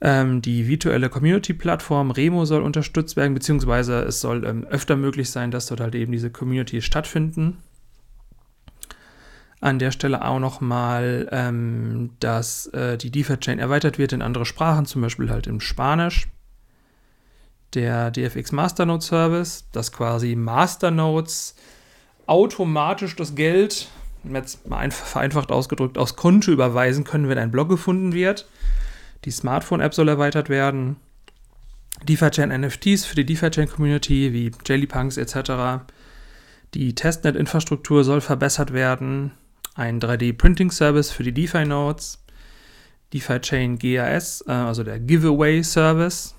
Ähm, 0.00 0.40
die 0.40 0.66
virtuelle 0.68 1.10
Community-Plattform 1.10 2.12
Remo 2.12 2.44
soll 2.44 2.62
unterstützt 2.62 3.16
werden, 3.16 3.34
beziehungsweise 3.34 4.00
es 4.02 4.20
soll 4.20 4.46
ähm, 4.46 4.64
öfter 4.64 4.96
möglich 4.96 5.30
sein, 5.30 5.50
dass 5.50 5.66
dort 5.66 5.80
halt 5.80 5.94
eben 5.96 6.12
diese 6.12 6.30
Communities 6.30 6.84
stattfinden. 6.84 7.58
An 9.60 9.78
der 9.78 9.90
Stelle 9.90 10.24
auch 10.24 10.38
nochmal, 10.38 11.28
ähm, 11.32 12.12
dass 12.20 12.66
äh, 12.68 12.96
die 12.96 13.10
DeFi-Chain 13.10 13.58
erweitert 13.58 13.98
wird 13.98 14.12
in 14.12 14.22
andere 14.22 14.46
Sprachen, 14.46 14.86
zum 14.86 15.02
Beispiel 15.02 15.28
halt 15.28 15.46
in 15.46 15.60
Spanisch 15.60 16.28
der 17.74 18.10
DFX 18.10 18.52
Masternode 18.52 19.04
Service, 19.04 19.66
dass 19.72 19.92
quasi 19.92 20.34
Masternodes 20.34 21.54
automatisch 22.26 23.16
das 23.16 23.34
Geld, 23.34 23.88
jetzt 24.24 24.68
mal 24.68 24.78
einfach 24.78 25.06
vereinfacht 25.06 25.50
ausgedrückt, 25.52 25.98
aufs 25.98 26.16
Konto 26.16 26.50
überweisen 26.50 27.04
können, 27.04 27.28
wenn 27.28 27.38
ein 27.38 27.50
Blog 27.50 27.68
gefunden 27.68 28.12
wird. 28.12 28.48
Die 29.24 29.30
Smartphone-App 29.30 29.94
soll 29.94 30.08
erweitert 30.08 30.48
werden. 30.48 30.96
DeFi-Chain 32.08 32.48
NFTs 32.60 33.04
für 33.04 33.16
die 33.16 33.26
DeFi-Chain-Community 33.26 34.32
wie 34.32 34.52
Jellypunks 34.66 35.16
etc. 35.16 35.84
Die 36.74 36.94
Testnet-Infrastruktur 36.94 38.04
soll 38.04 38.20
verbessert 38.20 38.72
werden. 38.72 39.32
Ein 39.74 40.00
3D-Printing-Service 40.00 41.10
für 41.10 41.22
die 41.22 41.32
DeFi-Nodes. 41.32 42.20
DeFi-Chain 43.12 43.78
GAS, 43.78 44.44
äh, 44.46 44.52
also 44.52 44.84
der 44.84 45.00
Giveaway-Service, 45.00 46.34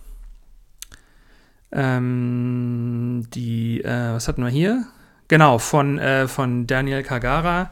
ähm, 1.73 3.27
die, 3.33 3.81
äh, 3.81 4.13
was 4.13 4.27
hatten 4.27 4.43
wir 4.43 4.49
hier? 4.49 4.85
Genau, 5.31 5.59
von, 5.59 5.97
äh, 5.97 6.27
von 6.27 6.67
Daniel 6.67 7.03
Kagara. 7.03 7.71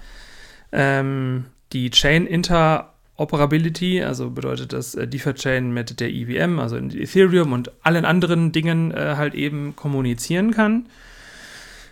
Ähm, 0.71 1.47
die 1.73 1.89
Chain 1.91 2.25
Interoperability, 2.25 4.01
also 4.01 4.29
bedeutet 4.29 4.71
das 4.71 4.95
äh, 4.95 5.05
DeFi-Chain 5.05 5.69
mit 5.73 5.99
der 5.99 6.09
EVM, 6.09 6.57
also 6.57 6.77
Ethereum 6.77 7.51
und 7.51 7.69
allen 7.83 8.05
anderen 8.05 8.53
Dingen 8.53 8.91
äh, 8.91 9.15
halt 9.17 9.35
eben 9.35 9.75
kommunizieren 9.75 10.51
kann. 10.51 10.87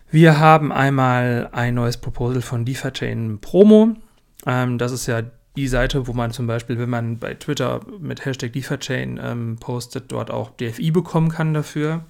Wir 0.09 0.39
haben 0.39 0.71
einmal 0.71 1.49
ein 1.51 1.75
neues 1.75 1.97
Proposal 1.97 2.41
von 2.41 2.63
DeFi-Chain 2.63 3.39
Promo. 3.41 3.97
Ähm, 4.45 4.77
das 4.77 4.93
ist 4.93 5.05
ja 5.07 5.23
die 5.57 5.67
Seite, 5.67 6.07
wo 6.07 6.13
man 6.13 6.31
zum 6.31 6.47
Beispiel, 6.47 6.79
wenn 6.79 6.89
man 6.89 7.17
bei 7.17 7.33
Twitter 7.33 7.81
mit 7.99 8.23
Hashtag 8.23 8.53
DeFi-Chain 8.53 9.19
ähm, 9.21 9.57
postet, 9.59 10.13
dort 10.13 10.31
auch 10.31 10.49
DFI 10.51 10.91
bekommen 10.91 11.27
kann 11.27 11.53
dafür. 11.53 12.05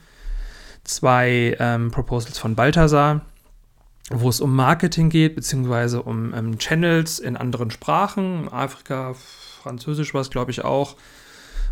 Zwei 0.84 1.58
ähm, 1.60 1.90
Proposals 1.90 2.38
von 2.38 2.54
Balthasar, 2.54 3.22
wo 4.10 4.30
es 4.30 4.40
um 4.40 4.56
Marketing 4.56 5.10
geht, 5.10 5.36
beziehungsweise 5.36 6.02
um 6.02 6.34
ähm, 6.34 6.58
Channels 6.58 7.20
in 7.20 7.38
anderen 7.38 7.72
Sprachen, 7.72 8.48
Afrika, 8.52 9.16
Französisch 9.62 10.14
war 10.14 10.22
es, 10.22 10.30
glaube 10.30 10.52
ich, 10.52 10.64
auch, 10.64 10.96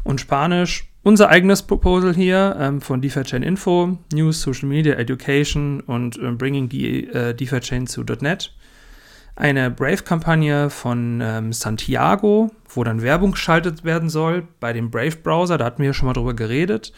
und 0.04 0.22
Spanisch. 0.22 0.90
Unser 1.04 1.30
eigenes 1.30 1.64
Proposal 1.64 2.16
hier 2.16 2.58
ähm, 2.60 2.82
von 2.82 3.02
DeFi-Chain 3.02 3.44
Info, 3.44 3.98
News, 4.12 4.42
Social 4.42 4.68
Media, 4.68 4.96
Education 4.96 5.80
und 5.82 6.18
äh, 6.18 6.32
Bringing 6.32 6.68
die 6.68 7.08
äh, 7.08 7.34
DeFi-Chain 7.34 7.88
zu 7.88 8.04
.NET 8.04 8.52
eine 9.36 9.70
Brave-Kampagne 9.70 10.70
von 10.70 11.20
ähm, 11.22 11.52
Santiago, 11.52 12.52
wo 12.70 12.84
dann 12.84 13.02
Werbung 13.02 13.32
geschaltet 13.32 13.84
werden 13.84 14.10
soll 14.10 14.48
bei 14.60 14.72
dem 14.74 14.90
Brave-Browser, 14.90 15.58
da 15.58 15.66
hatten 15.66 15.80
wir 15.80 15.88
ja 15.88 15.94
schon 15.94 16.08
mal 16.08 16.14
drüber 16.14 16.34
geredet. 16.34 16.94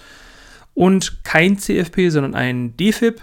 Und 0.74 1.24
kein 1.24 1.58
CFP, 1.58 2.10
sondern 2.10 2.36
ein 2.36 2.77
DFIP, 2.77 3.22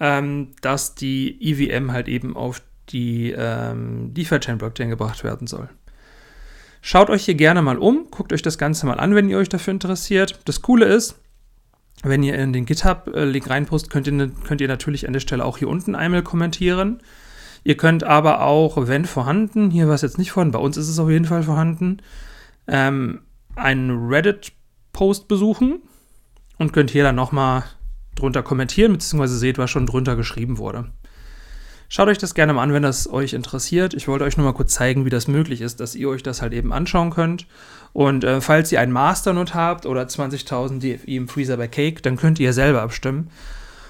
ähm, 0.00 0.48
dass 0.62 0.94
die 0.94 1.38
EVM 1.40 1.92
halt 1.92 2.08
eben 2.08 2.36
auf 2.36 2.62
die 2.88 3.30
ähm, 3.30 4.12
DeFi-Chain-Blockchain 4.14 4.90
gebracht 4.90 5.22
werden 5.22 5.46
soll. 5.46 5.68
Schaut 6.82 7.10
euch 7.10 7.26
hier 7.26 7.34
gerne 7.34 7.60
mal 7.60 7.78
um, 7.78 8.06
guckt 8.10 8.32
euch 8.32 8.42
das 8.42 8.56
Ganze 8.58 8.86
mal 8.86 8.98
an, 8.98 9.14
wenn 9.14 9.28
ihr 9.28 9.36
euch 9.36 9.50
dafür 9.50 9.72
interessiert. 9.72 10.40
Das 10.46 10.62
Coole 10.62 10.86
ist, 10.86 11.20
wenn 12.02 12.22
ihr 12.22 12.34
in 12.36 12.54
den 12.54 12.64
GitHub-Link 12.64 13.50
reinpost, 13.50 13.90
könnt 13.90 14.06
ihr, 14.06 14.30
könnt 14.44 14.62
ihr 14.62 14.68
natürlich 14.68 15.06
an 15.06 15.12
der 15.12 15.20
Stelle 15.20 15.44
auch 15.44 15.58
hier 15.58 15.68
unten 15.68 15.94
einmal 15.94 16.22
kommentieren. 16.22 17.02
Ihr 17.62 17.76
könnt 17.76 18.04
aber 18.04 18.42
auch, 18.42 18.88
wenn 18.88 19.04
vorhanden, 19.04 19.70
hier 19.70 19.86
war 19.86 19.94
es 19.94 20.00
jetzt 20.00 20.16
nicht 20.16 20.32
vorhanden, 20.32 20.52
bei 20.52 20.58
uns 20.58 20.78
ist 20.78 20.88
es 20.88 20.98
auf 20.98 21.10
jeden 21.10 21.26
Fall 21.26 21.42
vorhanden, 21.42 21.98
ähm, 22.66 23.20
einen 23.54 24.08
Reddit-Post 24.08 25.28
besuchen 25.28 25.82
und 26.56 26.72
könnt 26.72 26.90
hier 26.90 27.04
dann 27.04 27.16
nochmal 27.16 27.64
drunter 28.20 28.42
kommentieren, 28.42 28.92
beziehungsweise 28.92 29.36
seht, 29.36 29.58
was 29.58 29.70
schon 29.70 29.86
drunter 29.86 30.14
geschrieben 30.14 30.58
wurde. 30.58 30.86
Schaut 31.92 32.06
euch 32.06 32.18
das 32.18 32.34
gerne 32.34 32.52
mal 32.52 32.62
an, 32.62 32.72
wenn 32.72 32.84
das 32.84 33.12
euch 33.12 33.32
interessiert. 33.32 33.94
Ich 33.94 34.06
wollte 34.06 34.24
euch 34.24 34.36
nur 34.36 34.46
mal 34.46 34.52
kurz 34.52 34.72
zeigen, 34.72 35.04
wie 35.04 35.10
das 35.10 35.26
möglich 35.26 35.60
ist, 35.60 35.80
dass 35.80 35.96
ihr 35.96 36.08
euch 36.08 36.22
das 36.22 36.40
halt 36.40 36.52
eben 36.52 36.72
anschauen 36.72 37.10
könnt. 37.10 37.48
Und 37.92 38.22
äh, 38.22 38.40
falls 38.40 38.70
ihr 38.70 38.80
einen 38.80 38.92
Masternode 38.92 39.54
habt 39.54 39.86
oder 39.86 40.02
20.000 40.02 40.78
DFI 40.78 41.16
im 41.16 41.26
Freezer 41.26 41.56
bei 41.56 41.66
Cake, 41.66 42.00
dann 42.00 42.16
könnt 42.16 42.38
ihr 42.38 42.52
selber 42.52 42.82
abstimmen. 42.82 43.30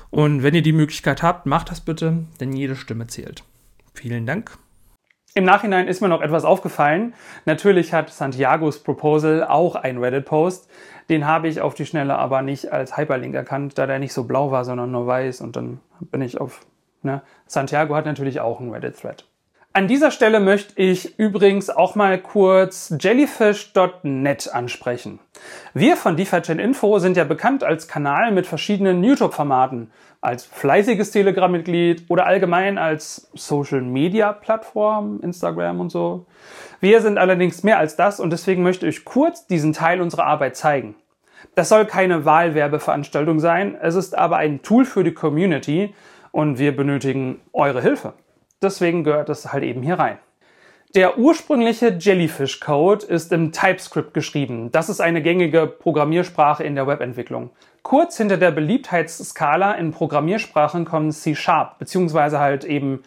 Und 0.09 0.43
wenn 0.43 0.55
ihr 0.55 0.63
die 0.63 0.73
Möglichkeit 0.73 1.23
habt, 1.23 1.45
macht 1.45 1.71
das 1.71 1.83
bitte, 1.83 2.25
denn 2.41 2.55
jede 2.55 2.75
Stimme 2.75 3.07
zählt. 3.07 3.45
Vielen 3.93 4.25
Dank. 4.25 4.57
Im 5.33 5.45
Nachhinein 5.45 5.87
ist 5.87 6.01
mir 6.01 6.09
noch 6.09 6.23
etwas 6.23 6.45
aufgefallen. 6.45 7.15
Natürlich 7.45 7.93
hat 7.93 8.11
Santiagos 8.11 8.83
Proposal 8.83 9.45
auch 9.45 9.77
einen 9.77 9.99
Reddit-Post. 9.99 10.69
Den 11.09 11.25
habe 11.25 11.47
ich 11.47 11.61
auf 11.61 11.75
die 11.75 11.87
Schnelle 11.87 12.17
aber 12.17 12.43
nicht 12.43 12.73
als 12.73 12.97
Hyperlink 12.97 13.35
erkannt, 13.37 13.79
da 13.79 13.87
der 13.87 14.01
nicht 14.01 14.13
so 14.13 14.25
blau 14.25 14.51
war, 14.51 14.65
sondern 14.65 14.91
nur 14.91 15.07
weiß. 15.07 15.41
Und 15.41 15.55
dann 15.55 15.81
bin 16.01 16.21
ich 16.21 16.41
auf. 16.41 16.67
Ne? 17.03 17.23
Santiago 17.47 17.95
hat 17.95 18.07
natürlich 18.07 18.41
auch 18.41 18.59
einen 18.59 18.73
Reddit-Thread. 18.73 19.25
An 19.73 19.87
dieser 19.87 20.11
Stelle 20.11 20.41
möchte 20.41 20.83
ich 20.83 21.17
übrigens 21.17 21.71
auch 21.71 21.95
mal 21.95 22.19
kurz 22.19 22.93
Jellyfish.net 22.99 24.53
ansprechen. 24.53 25.21
Wir 25.75 25.97
von 25.97 26.17
DeFi 26.17 26.53
Info 26.55 26.99
sind 26.99 27.17
ja 27.17 27.23
bekannt 27.23 27.63
als 27.63 27.87
Kanal 27.87 28.33
mit 28.33 28.49
verschiedenen 28.49 29.05
YouTube-Formaten, 29.05 29.93
als 30.21 30.45
fleißiges 30.45 31.11
Telegram-Mitglied 31.13 32.05
oder 32.09 32.27
allgemein 32.27 32.77
als 32.77 33.31
Social-Media-Plattform, 33.35 35.21
Instagram 35.23 35.81
und 35.81 35.91
so. 35.91 36.27
Wir 36.81 37.01
sind 37.01 37.19
allerdings 37.19 37.63
mehr 37.63 37.79
als 37.79 37.97
das 37.97 38.21
und 38.21 38.31
deswegen 38.31 38.63
möchte 38.63 38.87
ich 38.87 39.05
kurz 39.05 39.47
diesen 39.47 39.73
Teil 39.73 40.01
unserer 40.01 40.27
Arbeit 40.27 40.57
zeigen. 40.57 40.95
Das 41.55 41.71
soll 41.71 41.87
keine 41.87 42.25
Wahlwerbeveranstaltung 42.25 43.41
sein, 43.41 43.77
es 43.81 43.95
ist 43.95 44.17
aber 44.17 44.37
ein 44.37 44.63
Tool 44.63 44.85
für 44.85 45.05
die 45.05 45.15
Community 45.15 45.95
und 46.33 46.59
wir 46.59 46.77
benötigen 46.77 47.41
eure 47.53 47.81
Hilfe. 47.81 48.13
Deswegen 48.63 49.05
gehört 49.05 49.31
es 49.31 49.53
halt 49.53 49.65
eben 49.65 49.83
hier 49.83 49.99
rein. 49.99 50.19
Der 50.97 51.19
ursprüngliche 51.19 51.97
Jellyfish 52.01 52.59
Code 52.59 53.07
ist 53.07 53.31
im 53.31 53.53
TypeScript 53.53 54.13
geschrieben. 54.13 54.73
Das 54.73 54.89
ist 54.89 55.01
eine 55.01 55.23
gängige 55.23 55.69
Programmiersprache 55.69 56.65
in 56.65 56.75
der 56.75 56.89
Webentwicklung. 56.89 57.51
Kurz 57.85 58.17
hinter 58.17 58.39
der 58.39 58.51
Beliebtheitsskala 58.51 59.75
in 59.75 59.93
Programmiersprachen 59.93 60.85
kommt 60.85 61.15
C 61.15 61.37
Sharp 61.37 61.79
bzw. 61.79 62.39
halt 62.39 62.65
eben 62.65 63.05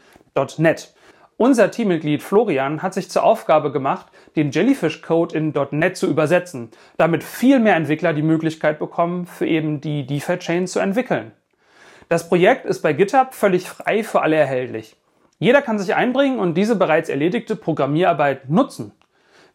.NET. 0.58 0.94
Unser 1.36 1.72
Teammitglied 1.72 2.24
Florian 2.24 2.82
hat 2.82 2.94
sich 2.94 3.12
zur 3.12 3.24
Aufgabe 3.24 3.74
gemacht, 3.74 4.06
den 4.38 4.52
Jellyfish 4.52 5.02
Code 5.02 5.38
in 5.38 5.54
.NET 5.72 5.98
zu 5.98 6.08
übersetzen, 6.08 6.70
damit 6.96 7.22
viel 7.22 7.60
mehr 7.60 7.75
Entwickler 7.75 8.13
die 8.13 8.22
Möglichkeit 8.22 8.80
bekommen, 8.80 9.25
für 9.25 9.46
eben 9.46 9.82
die 9.82 10.08
DeFi-Chain 10.08 10.68
zu 10.68 10.80
entwickeln. 10.80 11.34
Das 12.08 12.30
Projekt 12.30 12.66
ist 12.66 12.82
bei 12.82 12.94
GitHub 12.94 13.34
völlig 13.34 13.68
frei 13.68 14.06
für 14.06 14.22
alle 14.22 14.38
erhältlich. 14.38 14.96
Jeder 15.44 15.62
kann 15.62 15.78
sich 15.78 15.94
einbringen 15.94 16.40
und 16.40 16.54
diese 16.54 16.78
bereits 16.78 17.10
erledigte 17.10 17.58
Programmierarbeit 17.58 18.50
nutzen. 18.50 18.94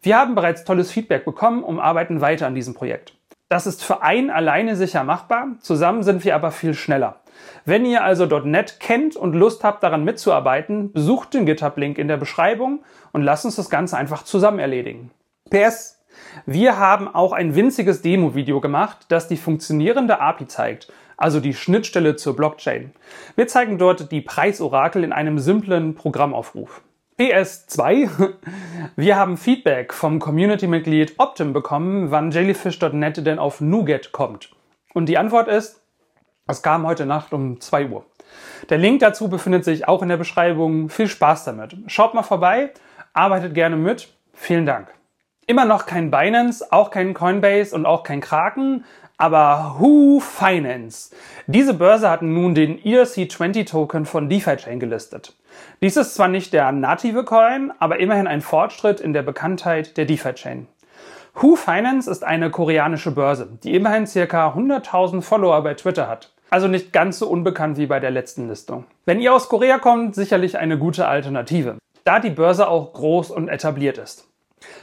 Wir 0.03 0.19
haben 0.19 0.35
bereits 0.35 0.63
tolles 0.63 0.91
Feedback 0.91 1.25
bekommen 1.25 1.63
und 1.63 1.79
arbeiten 1.79 2.21
weiter 2.21 2.45
an 2.45 2.53
diesem 2.53 2.75
Projekt. 2.75 3.15
Das 3.47 3.65
ist 3.65 3.83
für 3.83 4.03
einen 4.03 4.29
alleine 4.29 4.75
sicher 4.75 5.03
machbar, 5.03 5.47
zusammen 5.61 6.03
sind 6.03 6.23
wir 6.23 6.35
aber 6.35 6.51
viel 6.51 6.75
schneller. 6.75 7.21
Wenn 7.65 7.85
ihr 7.85 8.03
also 8.03 8.27
.NET 8.27 8.79
kennt 8.79 9.15
und 9.15 9.33
Lust 9.33 9.63
habt, 9.63 9.81
daran 9.81 10.03
mitzuarbeiten, 10.03 10.91
besucht 10.91 11.33
den 11.33 11.47
GitHub-Link 11.47 11.97
in 11.97 12.07
der 12.07 12.17
Beschreibung 12.17 12.83
und 13.11 13.23
lasst 13.23 13.45
uns 13.45 13.55
das 13.55 13.71
Ganze 13.71 13.97
einfach 13.97 14.21
zusammen 14.21 14.59
erledigen. 14.59 15.09
PS, 15.49 16.03
wir 16.45 16.77
haben 16.77 17.07
auch 17.07 17.33
ein 17.33 17.55
winziges 17.55 18.03
Demo-Video 18.03 18.61
gemacht, 18.61 19.07
das 19.07 19.27
die 19.27 19.37
funktionierende 19.37 20.21
API 20.21 20.45
zeigt, 20.45 20.93
also 21.19 21.41
die 21.41 21.53
Schnittstelle 21.53 22.15
zur 22.15 22.35
Blockchain. 22.35 22.93
Wir 23.35 23.47
zeigen 23.47 23.77
dort 23.77 24.11
die 24.11 24.21
Preisorakel 24.21 25.03
in 25.03 25.11
einem 25.11 25.37
simplen 25.37 25.93
Programmaufruf. 25.93 26.81
PS2. 27.19 28.35
Wir 28.95 29.17
haben 29.17 29.35
Feedback 29.35 29.93
vom 29.93 30.19
Community-Mitglied 30.19 31.15
Optim 31.17 31.51
bekommen, 31.51 32.09
wann 32.11 32.31
Jellyfish.net 32.31 33.25
denn 33.25 33.37
auf 33.37 33.59
NuGet 33.59 34.13
kommt. 34.13 34.51
Und 34.93 35.07
die 35.07 35.17
Antwort 35.17 35.49
ist, 35.49 35.81
es 36.47 36.61
kam 36.61 36.87
heute 36.87 37.05
Nacht 37.05 37.33
um 37.33 37.59
2 37.59 37.89
Uhr. 37.89 38.05
Der 38.69 38.77
Link 38.77 39.01
dazu 39.01 39.27
befindet 39.27 39.65
sich 39.65 39.89
auch 39.89 40.01
in 40.01 40.07
der 40.07 40.17
Beschreibung. 40.17 40.87
Viel 40.87 41.09
Spaß 41.09 41.43
damit. 41.43 41.75
Schaut 41.87 42.13
mal 42.13 42.23
vorbei, 42.23 42.71
arbeitet 43.11 43.53
gerne 43.53 43.75
mit. 43.75 44.07
Vielen 44.33 44.65
Dank. 44.65 44.87
Immer 45.47 45.65
noch 45.65 45.85
kein 45.85 46.11
Binance, 46.11 46.71
auch 46.71 46.91
kein 46.91 47.13
Coinbase 47.13 47.75
und 47.75 47.85
auch 47.85 48.03
kein 48.03 48.21
Kraken, 48.21 48.85
aber 49.19 49.75
Who 49.79 50.21
Finance. 50.21 51.13
Diese 51.45 51.73
Börse 51.73 52.09
hat 52.09 52.21
nun 52.21 52.55
den 52.55 52.79
ERC20 52.79 53.69
Token 53.69 54.05
von 54.05 54.29
DeFi 54.29 54.55
Chain 54.55 54.79
gelistet. 54.79 55.35
Dies 55.81 55.97
ist 55.97 56.15
zwar 56.15 56.29
nicht 56.29 56.53
der 56.53 56.71
native 56.71 57.25
Coin, 57.25 57.73
aber 57.79 57.99
immerhin 57.99 58.27
ein 58.27 58.39
Fortschritt 58.39 59.01
in 59.01 59.11
der 59.11 59.21
Bekanntheit 59.21 59.97
der 59.97 60.05
DeFi 60.05 60.33
Chain. 60.33 60.67
Who 61.35 61.57
Finance 61.57 62.09
ist 62.09 62.23
eine 62.23 62.49
koreanische 62.49 63.11
Börse, 63.11 63.49
die 63.61 63.75
immerhin 63.75 64.05
ca. 64.05 64.53
100.000 64.53 65.21
Follower 65.21 65.61
bei 65.63 65.73
Twitter 65.73 66.07
hat. 66.07 66.31
Also 66.49 66.69
nicht 66.69 66.93
ganz 66.93 67.19
so 67.19 67.27
unbekannt 67.27 67.77
wie 67.77 67.87
bei 67.87 67.99
der 67.99 68.11
letzten 68.11 68.47
Listung. 68.47 68.85
Wenn 69.05 69.19
ihr 69.19 69.33
aus 69.33 69.49
Korea 69.49 69.79
kommt, 69.79 70.15
sicherlich 70.15 70.57
eine 70.57 70.77
gute 70.77 71.07
Alternative, 71.07 71.77
da 72.05 72.21
die 72.21 72.29
Börse 72.29 72.69
auch 72.69 72.93
groß 72.93 73.31
und 73.31 73.49
etabliert 73.49 73.97
ist. 73.97 74.28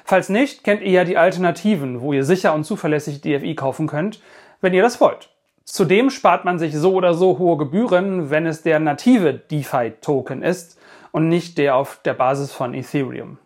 Falls 0.04 0.28
nicht, 0.28 0.64
kennt 0.64 0.82
ihr 0.82 0.90
ja 0.90 1.04
die 1.04 1.16
Alternativen, 1.16 2.00
wo 2.00 2.12
ihr 2.12 2.24
sicher 2.24 2.54
und 2.54 2.64
zuverlässig 2.64 3.20
DFI 3.20 3.54
kaufen 3.54 3.86
könnt, 3.86 4.20
wenn 4.60 4.74
ihr 4.74 4.82
das 4.82 5.00
wollt. 5.00 5.30
Zudem 5.64 6.10
spart 6.10 6.44
man 6.44 6.58
sich 6.58 6.76
so 6.76 6.94
oder 6.94 7.14
so 7.14 7.38
hohe 7.38 7.56
Gebühren, 7.56 8.30
wenn 8.30 8.46
es 8.46 8.62
der 8.62 8.78
native 8.78 9.34
DeFi-Token 9.34 10.42
ist 10.42 10.78
und 11.10 11.28
nicht 11.28 11.58
der 11.58 11.74
auf 11.74 12.00
der 12.04 12.14
Basis 12.14 12.52
von 12.52 12.72
Ethereum. 12.72 13.38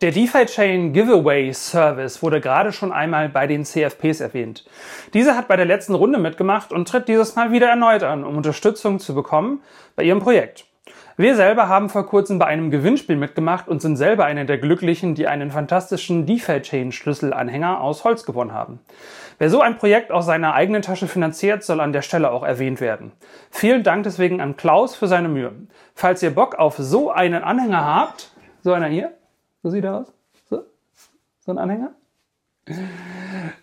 Der 0.00 0.12
DeFi-Chain 0.12 0.92
Giveaway 0.92 1.52
Service 1.52 2.22
wurde 2.22 2.40
gerade 2.40 2.72
schon 2.72 2.92
einmal 2.92 3.28
bei 3.28 3.48
den 3.48 3.64
CFPs 3.64 4.20
erwähnt. 4.20 4.64
Diese 5.12 5.36
hat 5.36 5.48
bei 5.48 5.56
der 5.56 5.66
letzten 5.66 5.96
Runde 5.96 6.20
mitgemacht 6.20 6.72
und 6.72 6.86
tritt 6.86 7.08
dieses 7.08 7.34
Mal 7.34 7.50
wieder 7.50 7.68
erneut 7.68 8.04
an, 8.04 8.22
um 8.22 8.36
Unterstützung 8.36 9.00
zu 9.00 9.12
bekommen 9.12 9.60
bei 9.96 10.04
ihrem 10.04 10.20
Projekt. 10.20 10.67
Wir 11.18 11.34
selber 11.34 11.68
haben 11.68 11.88
vor 11.88 12.06
kurzem 12.06 12.38
bei 12.38 12.46
einem 12.46 12.70
Gewinnspiel 12.70 13.16
mitgemacht 13.16 13.66
und 13.66 13.82
sind 13.82 13.96
selber 13.96 14.24
eine 14.24 14.46
der 14.46 14.56
Glücklichen, 14.56 15.16
die 15.16 15.26
einen 15.26 15.50
fantastischen 15.50 16.26
DeFi-Chain-Schlüsselanhänger 16.26 17.80
aus 17.80 18.04
Holz 18.04 18.24
gewonnen 18.24 18.52
haben. 18.52 18.78
Wer 19.38 19.50
so 19.50 19.60
ein 19.60 19.78
Projekt 19.78 20.12
aus 20.12 20.26
seiner 20.26 20.54
eigenen 20.54 20.80
Tasche 20.80 21.08
finanziert, 21.08 21.64
soll 21.64 21.80
an 21.80 21.92
der 21.92 22.02
Stelle 22.02 22.30
auch 22.30 22.44
erwähnt 22.44 22.80
werden. 22.80 23.10
Vielen 23.50 23.82
Dank 23.82 24.04
deswegen 24.04 24.40
an 24.40 24.56
Klaus 24.56 24.94
für 24.94 25.08
seine 25.08 25.28
Mühe. 25.28 25.50
Falls 25.96 26.22
ihr 26.22 26.32
Bock 26.32 26.54
auf 26.54 26.76
so 26.78 27.10
einen 27.10 27.42
Anhänger 27.42 27.84
habt, 27.84 28.30
so 28.62 28.72
einer 28.72 28.86
hier, 28.86 29.10
so 29.64 29.70
sieht 29.70 29.82
er 29.82 29.96
aus, 29.96 30.12
so, 30.48 30.62
so 31.40 31.50
ein 31.50 31.58
Anhänger, 31.58 31.90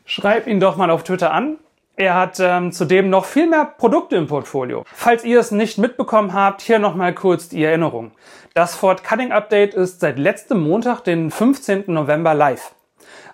schreibt 0.03 0.47
ihn 0.47 0.59
doch 0.59 0.75
mal 0.75 0.89
auf 0.89 1.03
Twitter 1.03 1.31
an 1.31 1.57
er 1.97 2.15
hat 2.15 2.39
ähm, 2.39 2.71
zudem 2.71 3.09
noch 3.09 3.25
viel 3.25 3.47
mehr 3.47 3.65
Produkte 3.65 4.17
im 4.17 4.27
Portfolio. 4.27 4.83
Falls 4.93 5.23
ihr 5.23 5.39
es 5.39 5.51
nicht 5.51 5.77
mitbekommen 5.77 6.33
habt, 6.33 6.61
hier 6.61 6.79
nochmal 6.79 7.13
kurz 7.13 7.47
die 7.47 7.63
Erinnerung. 7.63 8.11
Das 8.53 8.75
Fort 8.75 9.03
Cutting 9.03 9.31
Update 9.31 9.73
ist 9.73 10.01
seit 10.01 10.19
letztem 10.19 10.61
Montag, 10.61 11.01
den 11.01 11.31
15. 11.31 11.85
November 11.87 12.33
live. 12.33 12.75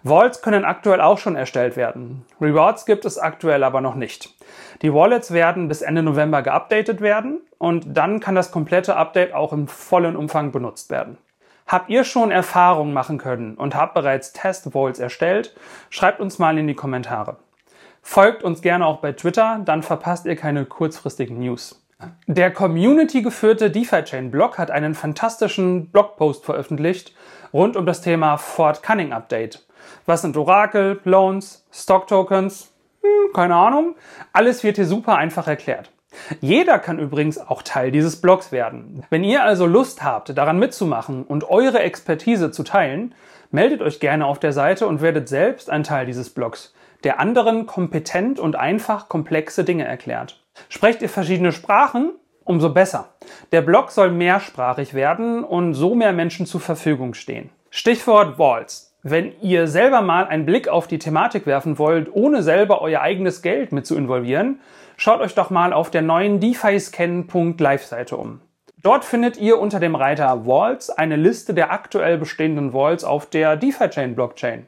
Vaults 0.03 0.41
können 0.41 0.65
aktuell 0.65 1.01
auch 1.01 1.17
schon 1.17 1.35
erstellt 1.35 1.75
werden. 1.75 2.25
Rewards 2.39 2.85
gibt 2.85 3.05
es 3.05 3.17
aktuell 3.17 3.63
aber 3.63 3.81
noch 3.81 3.95
nicht. 3.95 4.33
Die 4.81 4.93
Wallets 4.93 5.31
werden 5.31 5.67
bis 5.67 5.81
Ende 5.81 6.01
November 6.01 6.41
geupdatet 6.41 7.01
werden 7.01 7.41
und 7.59 7.85
dann 7.95 8.19
kann 8.19 8.33
das 8.35 8.51
komplette 8.51 8.95
Update 8.95 9.33
auch 9.33 9.53
im 9.53 9.67
vollen 9.67 10.15
Umfang 10.15 10.51
benutzt 10.51 10.89
werden. 10.89 11.17
Habt 11.67 11.89
ihr 11.89 12.03
schon 12.03 12.31
Erfahrungen 12.31 12.93
machen 12.93 13.17
können 13.17 13.55
und 13.55 13.75
habt 13.75 13.93
bereits 13.93 14.33
Test-Vaults 14.33 14.99
erstellt? 14.99 15.55
Schreibt 15.89 16.19
uns 16.19 16.39
mal 16.39 16.57
in 16.57 16.67
die 16.67 16.73
Kommentare. 16.73 17.37
Folgt 18.01 18.43
uns 18.43 18.61
gerne 18.61 18.85
auch 18.85 18.97
bei 18.97 19.13
Twitter, 19.13 19.61
dann 19.63 19.83
verpasst 19.83 20.25
ihr 20.25 20.35
keine 20.35 20.65
kurzfristigen 20.65 21.39
News. 21.39 21.81
Der 22.25 22.51
community-geführte 22.51 23.69
DeFi-Chain-Blog 23.69 24.57
hat 24.57 24.71
einen 24.71 24.95
fantastischen 24.95 25.91
Blogpost 25.91 26.43
veröffentlicht 26.43 27.13
rund 27.53 27.77
um 27.77 27.85
das 27.85 28.01
Thema 28.01 28.37
Fort 28.37 28.81
Cunning 28.81 29.13
Update. 29.13 29.65
Was 30.05 30.21
sind 30.23 30.35
Orakel, 30.35 30.99
Loans, 31.03 31.65
Stock-Tokens? 31.71 32.71
Hm, 33.01 33.33
keine 33.33 33.55
Ahnung. 33.55 33.95
Alles 34.33 34.63
wird 34.63 34.77
hier 34.77 34.85
super 34.85 35.15
einfach 35.15 35.47
erklärt. 35.47 35.91
Jeder 36.41 36.79
kann 36.79 36.99
übrigens 36.99 37.37
auch 37.37 37.61
Teil 37.61 37.91
dieses 37.91 38.19
Blogs 38.19 38.51
werden. 38.51 39.03
Wenn 39.09 39.23
ihr 39.23 39.43
also 39.43 39.65
Lust 39.65 40.03
habt, 40.03 40.35
daran 40.37 40.59
mitzumachen 40.59 41.23
und 41.23 41.49
eure 41.49 41.79
Expertise 41.79 42.51
zu 42.51 42.63
teilen, 42.63 43.15
meldet 43.51 43.81
euch 43.81 43.99
gerne 43.99 44.25
auf 44.25 44.39
der 44.39 44.53
Seite 44.53 44.87
und 44.87 45.01
werdet 45.01 45.29
selbst 45.29 45.69
ein 45.69 45.83
Teil 45.83 46.05
dieses 46.05 46.29
Blogs 46.29 46.73
der 47.03 47.19
anderen 47.19 47.65
kompetent 47.65 48.39
und 48.39 48.55
einfach 48.55 49.09
komplexe 49.09 49.63
Dinge 49.63 49.85
erklärt. 49.85 50.43
Sprecht 50.69 51.01
ihr 51.01 51.09
verschiedene 51.09 51.51
Sprachen? 51.51 52.13
Umso 52.43 52.69
besser. 52.69 53.09
Der 53.51 53.61
Blog 53.61 53.91
soll 53.91 54.11
mehrsprachig 54.11 54.93
werden 54.93 55.43
und 55.43 55.73
so 55.73 55.95
mehr 55.95 56.11
Menschen 56.11 56.45
zur 56.45 56.59
Verfügung 56.59 57.13
stehen. 57.13 57.49
Stichwort 57.69 58.39
Walls. 58.39 58.97
Wenn 59.03 59.33
ihr 59.41 59.67
selber 59.67 60.01
mal 60.01 60.27
einen 60.27 60.45
Blick 60.45 60.67
auf 60.67 60.87
die 60.87 60.99
Thematik 60.99 61.45
werfen 61.45 61.79
wollt, 61.79 62.13
ohne 62.13 62.43
selber 62.43 62.81
euer 62.81 63.01
eigenes 63.01 63.41
Geld 63.41 63.71
mit 63.71 63.87
zu 63.87 63.95
involvieren, 63.95 64.59
schaut 64.97 65.21
euch 65.21 65.33
doch 65.33 65.49
mal 65.49 65.73
auf 65.73 65.89
der 65.89 66.01
neuen 66.01 66.39
defiscan.live 66.39 67.83
Seite 67.83 68.17
um. 68.17 68.41
Dort 68.83 69.05
findet 69.05 69.37
ihr 69.37 69.59
unter 69.59 69.79
dem 69.79 69.95
Reiter 69.95 70.45
Vaults 70.45 70.89
eine 70.89 71.15
Liste 71.15 71.53
der 71.53 71.71
aktuell 71.71 72.17
bestehenden 72.17 72.73
Vaults 72.73 73.03
auf 73.03 73.27
der 73.27 73.55
DeFi-Chain 73.55 74.15
Blockchain. 74.15 74.65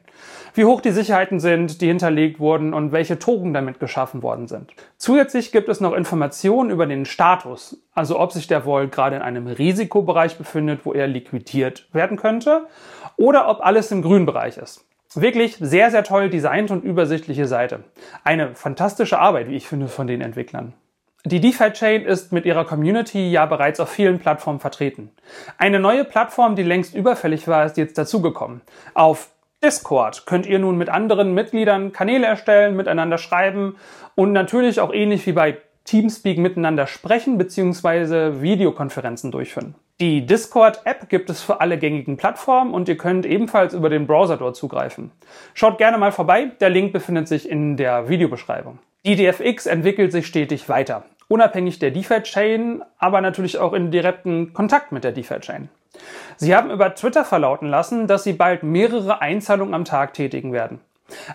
Wie 0.56 0.64
hoch 0.64 0.80
die 0.80 0.92
Sicherheiten 0.92 1.40
sind, 1.40 1.80
die 1.80 1.88
hinterlegt 1.88 2.38
wurden 2.38 2.74
und 2.74 2.92
welche 2.92 3.18
Token 3.18 3.52
damit 3.52 3.80
geschaffen 3.80 4.22
worden 4.22 4.46
sind. 4.46 4.72
Zusätzlich 4.98 5.50
gibt 5.50 5.68
es 5.68 5.80
noch 5.80 5.92
Informationen 5.92 6.70
über 6.70 6.86
den 6.86 7.06
Status, 7.06 7.82
also 7.92 8.20
ob 8.20 8.30
sich 8.30 8.46
der 8.46 8.62
Vault 8.62 8.92
gerade 8.92 9.16
in 9.16 9.22
einem 9.22 9.48
Risikobereich 9.48 10.38
befindet, 10.38 10.86
wo 10.86 10.92
er 10.92 11.08
liquidiert 11.08 11.88
werden 11.92 12.16
könnte, 12.16 12.68
oder 13.16 13.48
ob 13.48 13.64
alles 13.66 13.90
im 13.90 14.02
grünen 14.02 14.26
Bereich 14.26 14.56
ist. 14.56 14.86
Wirklich 15.16 15.56
sehr, 15.58 15.90
sehr 15.90 16.04
toll 16.04 16.30
designt 16.30 16.70
und 16.70 16.84
übersichtliche 16.84 17.46
Seite. 17.46 17.82
Eine 18.22 18.54
fantastische 18.54 19.18
Arbeit, 19.18 19.48
wie 19.48 19.56
ich 19.56 19.66
finde, 19.66 19.88
von 19.88 20.06
den 20.06 20.20
Entwicklern. 20.20 20.72
Die 21.26 21.40
DeFi-Chain 21.40 22.04
ist 22.04 22.32
mit 22.32 22.44
ihrer 22.44 22.66
Community 22.66 23.30
ja 23.30 23.46
bereits 23.46 23.80
auf 23.80 23.88
vielen 23.88 24.18
Plattformen 24.18 24.60
vertreten. 24.60 25.10
Eine 25.56 25.80
neue 25.80 26.04
Plattform, 26.04 26.54
die 26.54 26.62
längst 26.62 26.94
überfällig 26.94 27.48
war, 27.48 27.64
ist 27.64 27.78
jetzt 27.78 27.96
dazugekommen. 27.96 28.60
Auf 28.92 29.30
Discord 29.64 30.26
könnt 30.26 30.44
ihr 30.44 30.58
nun 30.58 30.76
mit 30.76 30.90
anderen 30.90 31.32
Mitgliedern 31.32 31.92
Kanäle 31.92 32.26
erstellen, 32.26 32.76
miteinander 32.76 33.16
schreiben 33.16 33.76
und 34.14 34.32
natürlich 34.32 34.78
auch 34.78 34.92
ähnlich 34.92 35.26
wie 35.26 35.32
bei 35.32 35.56
Teamspeak 35.84 36.36
miteinander 36.36 36.86
sprechen 36.86 37.38
bzw. 37.38 38.42
Videokonferenzen 38.42 39.30
durchführen. 39.30 39.74
Die 40.02 40.26
Discord-App 40.26 41.08
gibt 41.08 41.30
es 41.30 41.40
für 41.40 41.62
alle 41.62 41.78
gängigen 41.78 42.18
Plattformen 42.18 42.74
und 42.74 42.90
ihr 42.90 42.98
könnt 42.98 43.24
ebenfalls 43.24 43.72
über 43.72 43.88
den 43.88 44.06
Browser 44.06 44.36
dort 44.36 44.54
zugreifen. 44.54 45.12
Schaut 45.54 45.78
gerne 45.78 45.96
mal 45.96 46.12
vorbei, 46.12 46.50
der 46.60 46.68
Link 46.68 46.92
befindet 46.92 47.26
sich 47.26 47.48
in 47.48 47.78
der 47.78 48.10
Videobeschreibung. 48.10 48.80
Die 49.06 49.16
DFX 49.16 49.64
entwickelt 49.64 50.12
sich 50.12 50.26
stetig 50.26 50.68
weiter 50.68 51.04
unabhängig 51.34 51.80
der 51.80 51.90
DeFi-Chain, 51.90 52.84
aber 52.96 53.20
natürlich 53.20 53.58
auch 53.58 53.72
in 53.72 53.90
direkten 53.90 54.52
Kontakt 54.52 54.92
mit 54.92 55.02
der 55.02 55.10
DeFi-Chain. 55.10 55.68
Sie 56.36 56.54
haben 56.54 56.70
über 56.70 56.94
Twitter 56.94 57.24
verlauten 57.24 57.66
lassen, 57.66 58.06
dass 58.06 58.22
sie 58.22 58.34
bald 58.34 58.62
mehrere 58.62 59.20
Einzahlungen 59.20 59.74
am 59.74 59.84
Tag 59.84 60.14
tätigen 60.14 60.52
werden. 60.52 60.78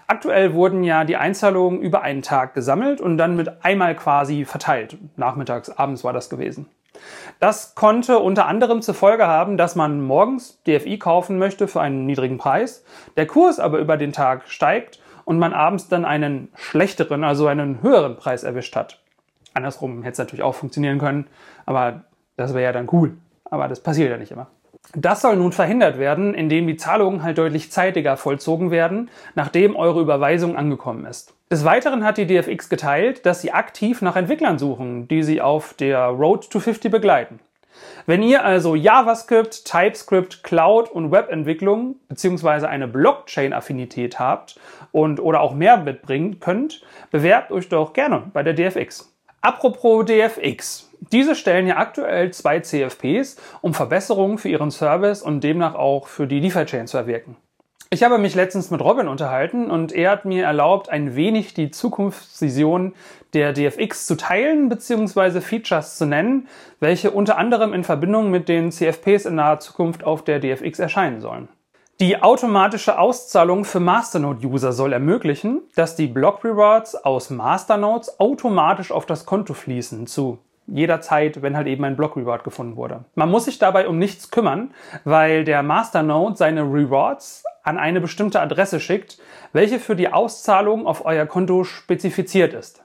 Aktuell 0.07 0.53
wurden 0.53 0.85
ja 0.85 1.03
die 1.03 1.17
Einzahlungen 1.17 1.81
über 1.81 2.01
einen 2.01 2.21
Tag 2.21 2.53
gesammelt 2.53 3.01
und 3.01 3.17
dann 3.17 3.35
mit 3.35 3.65
einmal 3.65 3.93
quasi 3.93 4.45
verteilt. 4.45 4.97
Nachmittags, 5.17 5.69
abends 5.69 6.05
war 6.05 6.13
das 6.13 6.29
gewesen. 6.29 6.67
Das 7.41 7.75
konnte 7.75 8.19
unter 8.19 8.45
anderem 8.45 8.81
zur 8.81 8.95
Folge 8.95 9.27
haben, 9.27 9.57
dass 9.57 9.75
man 9.75 9.99
morgens 9.99 10.63
DFI 10.63 10.97
kaufen 10.97 11.37
möchte 11.37 11.67
für 11.67 11.81
einen 11.81 12.05
niedrigen 12.05 12.37
Preis, 12.37 12.85
der 13.17 13.27
Kurs 13.27 13.59
aber 13.59 13.79
über 13.79 13.97
den 13.97 14.13
Tag 14.13 14.47
steigt 14.47 15.01
und 15.25 15.39
man 15.39 15.51
abends 15.51 15.89
dann 15.89 16.05
einen 16.05 16.47
schlechteren, 16.55 17.25
also 17.25 17.47
einen 17.47 17.81
höheren 17.81 18.15
Preis 18.15 18.43
erwischt 18.43 18.77
hat. 18.77 19.01
Andersrum 19.53 20.03
hätte 20.03 20.13
es 20.13 20.17
natürlich 20.19 20.43
auch 20.43 20.55
funktionieren 20.55 20.99
können, 20.99 21.27
aber 21.65 22.03
das 22.37 22.53
wäre 22.53 22.63
ja 22.63 22.71
dann 22.71 22.87
cool. 22.91 23.17
Aber 23.45 23.67
das 23.67 23.81
passiert 23.81 24.09
ja 24.11 24.17
nicht 24.17 24.31
immer. 24.31 24.47
Das 24.95 25.21
soll 25.21 25.35
nun 25.35 25.51
verhindert 25.51 25.99
werden, 25.99 26.33
indem 26.33 26.65
die 26.65 26.77
Zahlungen 26.77 27.21
halt 27.21 27.37
deutlich 27.37 27.71
zeitiger 27.71 28.17
vollzogen 28.17 28.71
werden, 28.71 29.09
nachdem 29.35 29.75
eure 29.75 30.01
Überweisung 30.01 30.55
angekommen 30.55 31.05
ist. 31.05 31.33
Des 31.51 31.65
Weiteren 31.65 32.03
hat 32.03 32.17
die 32.17 32.27
DFX 32.27 32.69
geteilt, 32.69 33.25
dass 33.25 33.41
sie 33.41 33.51
aktiv 33.51 34.01
nach 34.01 34.15
Entwicklern 34.15 34.57
suchen, 34.57 35.07
die 35.07 35.23
sie 35.23 35.41
auf 35.41 35.73
der 35.73 36.05
Road 36.05 36.49
to 36.49 36.59
50 36.59 36.91
begleiten. 36.91 37.39
Wenn 38.05 38.23
ihr 38.23 38.43
also 38.43 38.75
JavaScript, 38.75 39.65
TypeScript, 39.65 40.43
Cloud 40.43 40.89
und 40.89 41.11
Webentwicklung 41.11 41.95
bzw. 42.07 42.65
eine 42.65 42.87
Blockchain-Affinität 42.87 44.19
habt 44.19 44.59
und 44.91 45.19
oder 45.19 45.41
auch 45.41 45.53
mehr 45.53 45.77
mitbringen 45.77 46.39
könnt, 46.39 46.81
bewerbt 47.11 47.51
euch 47.51 47.69
doch 47.69 47.93
gerne 47.93 48.23
bei 48.33 48.43
der 48.43 48.53
DFX. 48.53 49.08
Apropos 49.41 50.05
DFX. 50.05 50.89
Diese 51.11 51.33
stellen 51.33 51.65
ja 51.65 51.77
aktuell 51.77 52.31
zwei 52.31 52.59
CFPs, 52.59 53.37
um 53.61 53.73
Verbesserungen 53.73 54.37
für 54.37 54.49
ihren 54.49 54.69
Service 54.69 55.21
und 55.21 55.43
demnach 55.43 55.75
auch 55.75 56.07
für 56.07 56.27
die 56.27 56.41
Lieferchain 56.41 56.87
zu 56.87 56.97
erwirken. 56.97 57.37
Ich 57.89 58.03
habe 58.03 58.19
mich 58.19 58.35
letztens 58.35 58.69
mit 58.69 58.81
Robin 58.81 59.07
unterhalten 59.07 59.71
und 59.71 59.91
er 59.93 60.11
hat 60.11 60.25
mir 60.25 60.43
erlaubt, 60.43 60.89
ein 60.89 61.15
wenig 61.15 61.55
die 61.55 61.71
Zukunftsvision 61.71 62.93
der 63.33 63.53
DFX 63.53 64.05
zu 64.05 64.15
teilen 64.15 64.69
bzw. 64.69 65.41
Features 65.41 65.97
zu 65.97 66.05
nennen, 66.05 66.47
welche 66.79 67.09
unter 67.09 67.37
anderem 67.37 67.73
in 67.73 67.83
Verbindung 67.83 68.29
mit 68.29 68.49
den 68.49 68.71
CFPs 68.71 69.25
in 69.25 69.35
naher 69.35 69.59
Zukunft 69.59 70.03
auf 70.03 70.23
der 70.23 70.39
DFX 70.39 70.79
erscheinen 70.79 71.21
sollen. 71.21 71.47
Die 72.01 72.21
automatische 72.21 72.97
Auszahlung 72.97 73.65
für 73.65 73.81
Masternode-User 73.81 74.71
soll 74.71 74.93
ermöglichen, 74.93 75.63
dass 75.75 75.97
die 75.97 76.07
Block 76.07 76.45
Rewards 76.45 76.95
aus 76.95 77.29
Masternodes 77.29 78.21
automatisch 78.21 78.93
auf 78.93 79.05
das 79.05 79.25
Konto 79.25 79.53
fließen 79.53 80.07
zu 80.07 80.39
jederzeit, 80.65 81.41
wenn 81.41 81.57
halt 81.57 81.67
eben 81.67 81.83
ein 81.83 81.97
Block 81.97 82.15
Reward 82.15 82.45
gefunden 82.45 82.77
wurde. 82.77 83.03
Man 83.15 83.29
muss 83.29 83.45
sich 83.45 83.59
dabei 83.59 83.85
um 83.89 83.99
nichts 83.99 84.31
kümmern, 84.31 84.71
weil 85.03 85.43
der 85.43 85.61
Masternode 85.61 86.37
seine 86.37 86.61
Rewards 86.61 87.43
an 87.63 87.77
eine 87.77 87.99
bestimmte 87.99 88.39
Adresse 88.39 88.79
schickt, 88.79 89.17
welche 89.51 89.77
für 89.77 89.97
die 89.97 90.13
Auszahlung 90.13 90.87
auf 90.87 91.03
euer 91.03 91.25
Konto 91.25 91.65
spezifiziert 91.65 92.53
ist. 92.53 92.81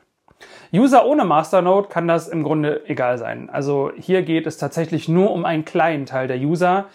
User 0.73 1.07
ohne 1.07 1.25
Masternode 1.25 1.87
kann 1.89 2.09
das 2.09 2.27
im 2.27 2.43
Grunde 2.43 2.83
egal 2.89 3.19
sein. 3.19 3.49
Also 3.49 3.93
hier 3.97 4.23
geht 4.23 4.49
es 4.49 4.59
tatsächlich 4.59 5.09
nur 5.09 5.31
um 5.31 5.45
einen 5.45 5.65
kleinen 5.65 6.05
Teil 6.05 6.27
der 6.27 6.39
User, 6.39 6.87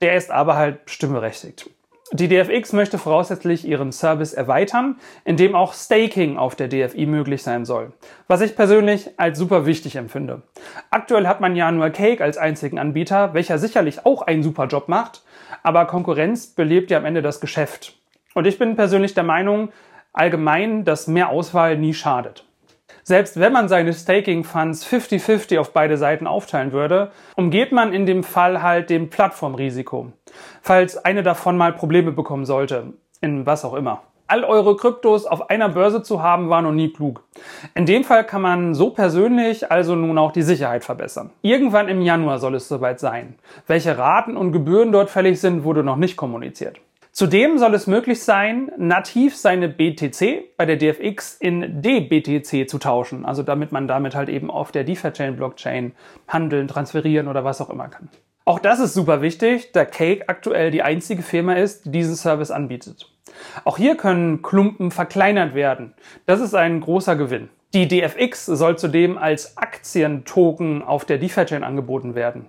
der 0.00 0.16
ist 0.16 0.30
aber 0.30 0.56
halt 0.56 0.78
stimmberechtigt. 0.86 1.70
Die 2.12 2.26
DFX 2.26 2.72
möchte 2.72 2.98
voraussetzlich 2.98 3.64
ihren 3.64 3.92
Service 3.92 4.32
erweitern, 4.32 4.96
indem 5.24 5.54
auch 5.54 5.74
Staking 5.74 6.38
auf 6.38 6.56
der 6.56 6.66
DFI 6.66 7.06
möglich 7.06 7.44
sein 7.44 7.64
soll, 7.64 7.92
was 8.26 8.40
ich 8.40 8.56
persönlich 8.56 9.10
als 9.16 9.38
super 9.38 9.64
wichtig 9.64 9.94
empfinde. 9.94 10.42
Aktuell 10.90 11.28
hat 11.28 11.40
man 11.40 11.54
ja 11.54 11.70
nur 11.70 11.88
Cake 11.90 12.24
als 12.24 12.36
einzigen 12.36 12.80
Anbieter, 12.80 13.32
welcher 13.32 13.58
sicherlich 13.58 14.04
auch 14.06 14.22
einen 14.22 14.42
super 14.42 14.66
Job 14.66 14.88
macht, 14.88 15.22
aber 15.62 15.86
Konkurrenz 15.86 16.48
belebt 16.48 16.90
ja 16.90 16.98
am 16.98 17.04
Ende 17.04 17.22
das 17.22 17.40
Geschäft. 17.40 17.94
Und 18.34 18.44
ich 18.44 18.58
bin 18.58 18.74
persönlich 18.74 19.14
der 19.14 19.24
Meinung, 19.24 19.70
allgemein, 20.12 20.84
dass 20.84 21.06
mehr 21.06 21.28
Auswahl 21.28 21.78
nie 21.78 21.94
schadet. 21.94 22.44
Selbst 23.10 23.40
wenn 23.40 23.52
man 23.52 23.66
seine 23.66 23.92
Staking-Funds 23.92 24.86
50-50 24.86 25.58
auf 25.58 25.72
beide 25.72 25.96
Seiten 25.96 26.28
aufteilen 26.28 26.70
würde, 26.70 27.10
umgeht 27.34 27.72
man 27.72 27.92
in 27.92 28.06
dem 28.06 28.22
Fall 28.22 28.62
halt 28.62 28.88
dem 28.88 29.10
Plattformrisiko. 29.10 30.12
Falls 30.62 30.96
eine 30.96 31.24
davon 31.24 31.56
mal 31.56 31.72
Probleme 31.72 32.12
bekommen 32.12 32.44
sollte, 32.44 32.92
in 33.20 33.46
was 33.46 33.64
auch 33.64 33.74
immer. 33.74 34.02
All 34.28 34.44
eure 34.44 34.76
Kryptos 34.76 35.26
auf 35.26 35.50
einer 35.50 35.70
Börse 35.70 36.04
zu 36.04 36.22
haben, 36.22 36.50
war 36.50 36.62
noch 36.62 36.70
nie 36.70 36.92
klug. 36.92 37.24
In 37.74 37.84
dem 37.84 38.04
Fall 38.04 38.22
kann 38.22 38.42
man 38.42 38.74
so 38.74 38.90
persönlich 38.90 39.72
also 39.72 39.96
nun 39.96 40.16
auch 40.16 40.30
die 40.30 40.42
Sicherheit 40.42 40.84
verbessern. 40.84 41.30
Irgendwann 41.42 41.88
im 41.88 42.02
Januar 42.02 42.38
soll 42.38 42.54
es 42.54 42.68
soweit 42.68 43.00
sein. 43.00 43.34
Welche 43.66 43.98
Raten 43.98 44.36
und 44.36 44.52
Gebühren 44.52 44.92
dort 44.92 45.10
fällig 45.10 45.40
sind, 45.40 45.64
wurde 45.64 45.82
noch 45.82 45.96
nicht 45.96 46.16
kommuniziert. 46.16 46.80
Zudem 47.12 47.58
soll 47.58 47.74
es 47.74 47.86
möglich 47.86 48.22
sein, 48.22 48.70
nativ 48.76 49.36
seine 49.36 49.68
BTC 49.68 50.56
bei 50.56 50.64
der 50.64 50.76
DFX 50.76 51.34
in 51.34 51.82
DBTC 51.82 52.68
zu 52.68 52.78
tauschen, 52.78 53.26
also 53.26 53.42
damit 53.42 53.72
man 53.72 53.88
damit 53.88 54.14
halt 54.14 54.28
eben 54.28 54.50
auf 54.50 54.70
der 54.70 54.84
DeFi-Chain 54.84 55.36
Blockchain 55.36 55.92
handeln, 56.28 56.68
transferieren 56.68 57.26
oder 57.26 57.44
was 57.44 57.60
auch 57.60 57.70
immer 57.70 57.88
kann. 57.88 58.08
Auch 58.44 58.60
das 58.60 58.80
ist 58.80 58.94
super 58.94 59.22
wichtig, 59.22 59.72
da 59.72 59.84
Cake 59.84 60.28
aktuell 60.28 60.70
die 60.70 60.82
einzige 60.82 61.22
Firma 61.22 61.54
ist, 61.54 61.86
die 61.86 61.90
diesen 61.90 62.14
Service 62.14 62.50
anbietet. 62.50 63.09
Auch 63.64 63.76
hier 63.76 63.96
können 63.96 64.42
Klumpen 64.42 64.90
verkleinert 64.90 65.54
werden. 65.54 65.94
Das 66.26 66.40
ist 66.40 66.54
ein 66.54 66.80
großer 66.80 67.16
Gewinn. 67.16 67.48
Die 67.72 67.86
DFX 67.86 68.46
soll 68.46 68.76
zudem 68.78 69.16
als 69.16 69.56
Aktientoken 69.56 70.82
auf 70.82 71.04
der 71.04 71.18
DeFi-Chain 71.18 71.62
angeboten 71.62 72.16
werden. 72.16 72.46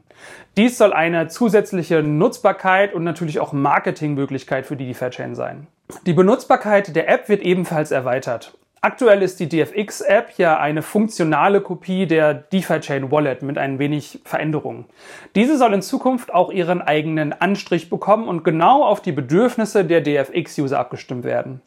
Dies 0.57 0.79
soll 0.79 0.93
eine 0.93 1.27
zusätzliche 1.27 2.01
Nutzbarkeit 2.01 2.95
und 2.95 3.03
natürlich 3.03 3.39
auch 3.39 3.53
Marketingmöglichkeit 3.53 4.65
für 4.65 4.75
die 4.75 4.87
DeFi-Chain 4.87 5.35
sein. 5.35 5.67
Die 6.07 6.13
Benutzbarkeit 6.13 6.95
der 6.95 7.07
App 7.07 7.29
wird 7.29 7.41
ebenfalls 7.41 7.91
erweitert. 7.91 8.57
Aktuell 8.83 9.21
ist 9.21 9.39
die 9.39 9.47
DFX-App 9.47 10.39
ja 10.39 10.59
eine 10.59 10.81
funktionale 10.81 11.61
Kopie 11.61 12.07
der 12.07 12.33
DeFi-Chain 12.33 13.11
Wallet 13.11 13.43
mit 13.43 13.59
ein 13.59 13.77
wenig 13.77 14.21
Veränderungen. 14.25 14.85
Diese 15.35 15.55
soll 15.55 15.75
in 15.75 15.83
Zukunft 15.83 16.33
auch 16.33 16.51
ihren 16.51 16.81
eigenen 16.81 17.31
Anstrich 17.31 17.91
bekommen 17.91 18.27
und 18.27 18.43
genau 18.43 18.83
auf 18.83 18.99
die 18.99 19.11
Bedürfnisse 19.11 19.85
der 19.85 20.01
DFX-User 20.01 20.79
abgestimmt 20.79 21.25
werden. 21.25 21.61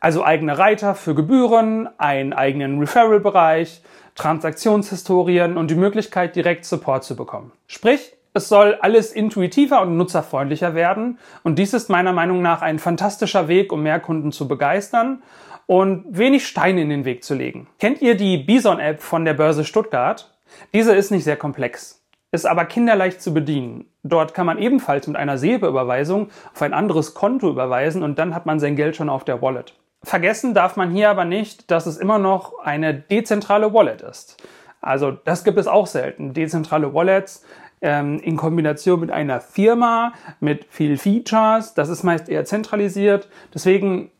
Also 0.00 0.24
eigene 0.24 0.58
Reiter 0.58 0.96
für 0.96 1.14
Gebühren, 1.14 1.88
einen 1.98 2.32
eigenen 2.32 2.80
Referral-Bereich, 2.80 3.80
Transaktionshistorien 4.16 5.56
und 5.56 5.70
die 5.70 5.76
Möglichkeit, 5.76 6.34
direkt 6.34 6.64
Support 6.64 7.04
zu 7.04 7.14
bekommen. 7.14 7.52
Sprich, 7.68 8.12
es 8.32 8.48
soll 8.48 8.76
alles 8.80 9.12
intuitiver 9.12 9.82
und 9.82 9.96
nutzerfreundlicher 9.96 10.74
werden 10.74 11.20
und 11.44 11.60
dies 11.60 11.74
ist 11.74 11.90
meiner 11.90 12.12
Meinung 12.12 12.42
nach 12.42 12.60
ein 12.60 12.80
fantastischer 12.80 13.46
Weg, 13.46 13.72
um 13.72 13.84
mehr 13.84 14.00
Kunden 14.00 14.32
zu 14.32 14.48
begeistern 14.48 15.22
und 15.66 16.04
wenig 16.08 16.46
Steine 16.46 16.82
in 16.82 16.88
den 16.88 17.04
Weg 17.04 17.24
zu 17.24 17.34
legen. 17.34 17.68
Kennt 17.78 18.02
ihr 18.02 18.16
die 18.16 18.38
Bison-App 18.38 19.00
von 19.00 19.24
der 19.24 19.34
Börse 19.34 19.64
Stuttgart? 19.64 20.34
Diese 20.72 20.94
ist 20.94 21.10
nicht 21.10 21.24
sehr 21.24 21.36
komplex, 21.36 22.02
ist 22.32 22.46
aber 22.46 22.64
kinderleicht 22.64 23.22
zu 23.22 23.32
bedienen. 23.32 23.86
Dort 24.02 24.34
kann 24.34 24.46
man 24.46 24.58
ebenfalls 24.58 25.06
mit 25.06 25.16
einer 25.16 25.38
SEPA-Überweisung 25.38 26.28
auf 26.52 26.62
ein 26.62 26.74
anderes 26.74 27.14
Konto 27.14 27.48
überweisen 27.48 28.02
und 28.02 28.18
dann 28.18 28.34
hat 28.34 28.46
man 28.46 28.60
sein 28.60 28.76
Geld 28.76 28.96
schon 28.96 29.08
auf 29.08 29.24
der 29.24 29.40
Wallet. 29.40 29.74
Vergessen 30.02 30.52
darf 30.52 30.76
man 30.76 30.90
hier 30.90 31.08
aber 31.08 31.24
nicht, 31.24 31.70
dass 31.70 31.86
es 31.86 31.96
immer 31.96 32.18
noch 32.18 32.58
eine 32.58 32.92
dezentrale 32.94 33.72
Wallet 33.72 34.02
ist. 34.02 34.36
Also 34.82 35.12
das 35.12 35.44
gibt 35.44 35.56
es 35.56 35.66
auch 35.66 35.86
selten. 35.86 36.34
Dezentrale 36.34 36.92
Wallets 36.92 37.42
ähm, 37.80 38.18
in 38.20 38.36
Kombination 38.36 39.00
mit 39.00 39.10
einer 39.10 39.40
Firma, 39.40 40.12
mit 40.40 40.66
viel 40.68 40.98
Features, 40.98 41.72
das 41.72 41.88
ist 41.88 42.02
meist 42.02 42.28
eher 42.28 42.44
zentralisiert. 42.44 43.28
Deswegen 43.54 44.10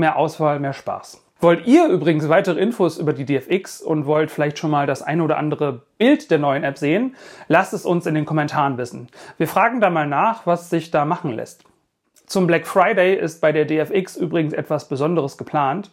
mehr 0.00 0.16
Auswahl, 0.16 0.58
mehr 0.58 0.72
Spaß. 0.72 1.24
Wollt 1.42 1.66
ihr 1.66 1.86
übrigens 1.86 2.28
weitere 2.28 2.60
Infos 2.60 2.98
über 2.98 3.14
die 3.14 3.24
DFX 3.24 3.80
und 3.80 4.04
wollt 4.04 4.30
vielleicht 4.30 4.58
schon 4.58 4.70
mal 4.70 4.86
das 4.86 5.00
ein 5.02 5.22
oder 5.22 5.38
andere 5.38 5.82
Bild 5.96 6.30
der 6.30 6.38
neuen 6.38 6.64
App 6.64 6.76
sehen? 6.76 7.16
Lasst 7.48 7.72
es 7.72 7.86
uns 7.86 8.04
in 8.04 8.14
den 8.14 8.26
Kommentaren 8.26 8.76
wissen. 8.76 9.08
Wir 9.38 9.48
fragen 9.48 9.80
da 9.80 9.88
mal 9.88 10.06
nach, 10.06 10.46
was 10.46 10.68
sich 10.68 10.90
da 10.90 11.06
machen 11.06 11.32
lässt. 11.32 11.64
Zum 12.26 12.46
Black 12.46 12.66
Friday 12.66 13.14
ist 13.14 13.40
bei 13.40 13.52
der 13.52 13.64
DFX 13.64 14.16
übrigens 14.16 14.52
etwas 14.52 14.88
Besonderes 14.88 15.38
geplant. 15.38 15.90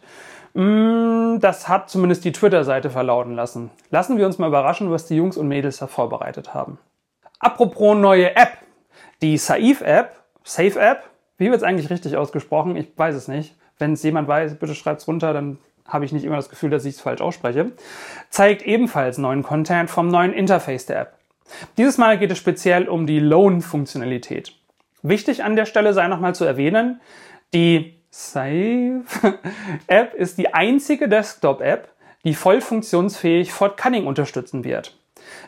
Mm, 0.52 1.38
das 1.40 1.66
hat 1.66 1.88
zumindest 1.88 2.24
die 2.24 2.32
Twitter-Seite 2.32 2.90
verlauten 2.90 3.34
lassen. 3.34 3.70
Lassen 3.90 4.18
wir 4.18 4.26
uns 4.26 4.38
mal 4.38 4.48
überraschen, 4.48 4.90
was 4.90 5.06
die 5.06 5.16
Jungs 5.16 5.38
und 5.38 5.48
Mädels 5.48 5.78
da 5.78 5.86
vorbereitet 5.86 6.52
haben. 6.52 6.78
Apropos 7.38 7.96
neue 7.96 8.36
App. 8.36 8.58
Die 9.22 9.36
Saif-App, 9.38 10.14
Safe-App, 10.44 11.04
wie 11.38 11.46
wird 11.46 11.56
es 11.56 11.62
eigentlich 11.62 11.90
richtig 11.90 12.16
ausgesprochen? 12.16 12.76
Ich 12.76 12.88
weiß 12.96 13.14
es 13.14 13.28
nicht. 13.28 13.56
Wenn 13.78 13.92
es 13.92 14.02
jemand 14.02 14.28
weiß, 14.28 14.56
bitte 14.56 14.74
schreibt 14.74 15.00
es 15.00 15.08
runter, 15.08 15.32
dann 15.32 15.58
habe 15.86 16.04
ich 16.04 16.12
nicht 16.12 16.24
immer 16.24 16.36
das 16.36 16.50
Gefühl, 16.50 16.70
dass 16.70 16.84
ich 16.84 16.96
es 16.96 17.00
falsch 17.00 17.20
ausspreche. 17.20 17.72
Zeigt 18.30 18.62
ebenfalls 18.62 19.18
neuen 19.18 19.42
Content 19.42 19.90
vom 19.90 20.08
neuen 20.08 20.32
Interface 20.32 20.86
der 20.86 21.00
App. 21.00 21.14
Dieses 21.76 21.98
Mal 21.98 22.18
geht 22.18 22.30
es 22.30 22.38
speziell 22.38 22.88
um 22.88 23.06
die 23.06 23.20
Loan-Funktionalität. 23.20 24.52
Wichtig 25.02 25.44
an 25.44 25.56
der 25.56 25.64
Stelle 25.64 25.94
sei 25.94 26.06
nochmal 26.08 26.34
zu 26.34 26.44
erwähnen, 26.44 27.00
die 27.54 27.94
Save-App 28.10 29.04
ist 30.18 30.38
die 30.38 30.52
einzige 30.52 31.08
Desktop-App, 31.08 31.88
die 32.24 32.34
voll 32.34 32.60
funktionsfähig 32.60 33.52
Fort 33.52 33.78
Cunning 33.78 34.06
unterstützen 34.06 34.64
wird. 34.64 34.98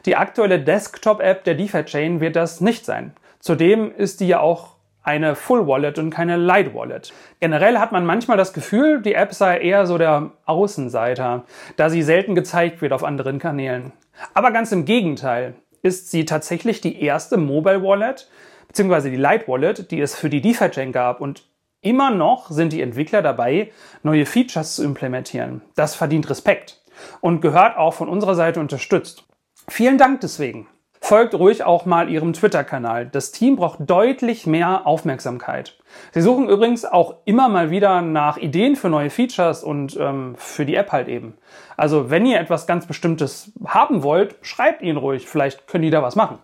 Die 0.06 0.16
aktuelle 0.16 0.60
Desktop-App 0.60 1.44
der 1.44 1.54
DeFi-Chain 1.54 2.20
wird 2.20 2.36
das 2.36 2.60
nicht 2.60 2.84
sein. 2.84 3.12
Zudem 3.40 3.92
ist 3.94 4.20
die 4.20 4.28
ja 4.28 4.40
auch 4.40 4.76
eine 5.02 5.34
Full 5.34 5.66
Wallet 5.66 5.98
und 5.98 6.10
keine 6.10 6.36
Light 6.36 6.74
Wallet. 6.74 7.12
Generell 7.40 7.78
hat 7.78 7.92
man 7.92 8.04
manchmal 8.04 8.36
das 8.36 8.52
Gefühl, 8.52 9.00
die 9.02 9.14
App 9.14 9.32
sei 9.32 9.58
eher 9.58 9.86
so 9.86 9.98
der 9.98 10.32
Außenseiter, 10.44 11.44
da 11.76 11.90
sie 11.90 12.02
selten 12.02 12.34
gezeigt 12.34 12.82
wird 12.82 12.92
auf 12.92 13.04
anderen 13.04 13.38
Kanälen. 13.38 13.92
Aber 14.34 14.50
ganz 14.50 14.72
im 14.72 14.84
Gegenteil 14.84 15.54
ist 15.82 16.10
sie 16.10 16.24
tatsächlich 16.24 16.80
die 16.80 17.02
erste 17.02 17.36
Mobile 17.36 17.82
Wallet, 17.82 18.28
beziehungsweise 18.68 19.10
die 19.10 19.16
Light 19.16 19.48
Wallet, 19.48 19.90
die 19.90 20.00
es 20.00 20.14
für 20.14 20.30
die 20.30 20.42
DeFi-Chain 20.42 20.92
gab 20.92 21.20
und 21.20 21.44
immer 21.80 22.10
noch 22.10 22.50
sind 22.50 22.72
die 22.72 22.82
Entwickler 22.82 23.22
dabei, 23.22 23.72
neue 24.02 24.26
Features 24.26 24.76
zu 24.76 24.84
implementieren. 24.84 25.62
Das 25.74 25.94
verdient 25.94 26.28
Respekt 26.28 26.82
und 27.20 27.40
gehört 27.40 27.78
auch 27.78 27.94
von 27.94 28.08
unserer 28.08 28.34
Seite 28.34 28.60
unterstützt. 28.60 29.24
Vielen 29.68 29.98
Dank 29.98 30.20
deswegen. 30.20 30.66
Folgt 31.10 31.34
ruhig 31.34 31.64
auch 31.64 31.86
mal 31.86 32.08
ihrem 32.08 32.34
Twitter-Kanal. 32.34 33.06
Das 33.06 33.32
Team 33.32 33.56
braucht 33.56 33.78
deutlich 33.80 34.46
mehr 34.46 34.86
Aufmerksamkeit. 34.86 35.76
Sie 36.12 36.20
suchen 36.20 36.48
übrigens 36.48 36.84
auch 36.84 37.16
immer 37.24 37.48
mal 37.48 37.72
wieder 37.72 38.00
nach 38.00 38.36
Ideen 38.36 38.76
für 38.76 38.88
neue 38.88 39.10
Features 39.10 39.64
und 39.64 39.96
ähm, 39.96 40.36
für 40.36 40.64
die 40.64 40.76
App 40.76 40.92
halt 40.92 41.08
eben. 41.08 41.36
Also 41.76 42.10
wenn 42.10 42.26
ihr 42.26 42.38
etwas 42.38 42.68
ganz 42.68 42.86
Bestimmtes 42.86 43.50
haben 43.66 44.04
wollt, 44.04 44.36
schreibt 44.42 44.82
ihnen 44.82 44.98
ruhig. 44.98 45.26
Vielleicht 45.26 45.66
können 45.66 45.82
die 45.82 45.90
da 45.90 46.00
was 46.00 46.14
machen. 46.14 46.38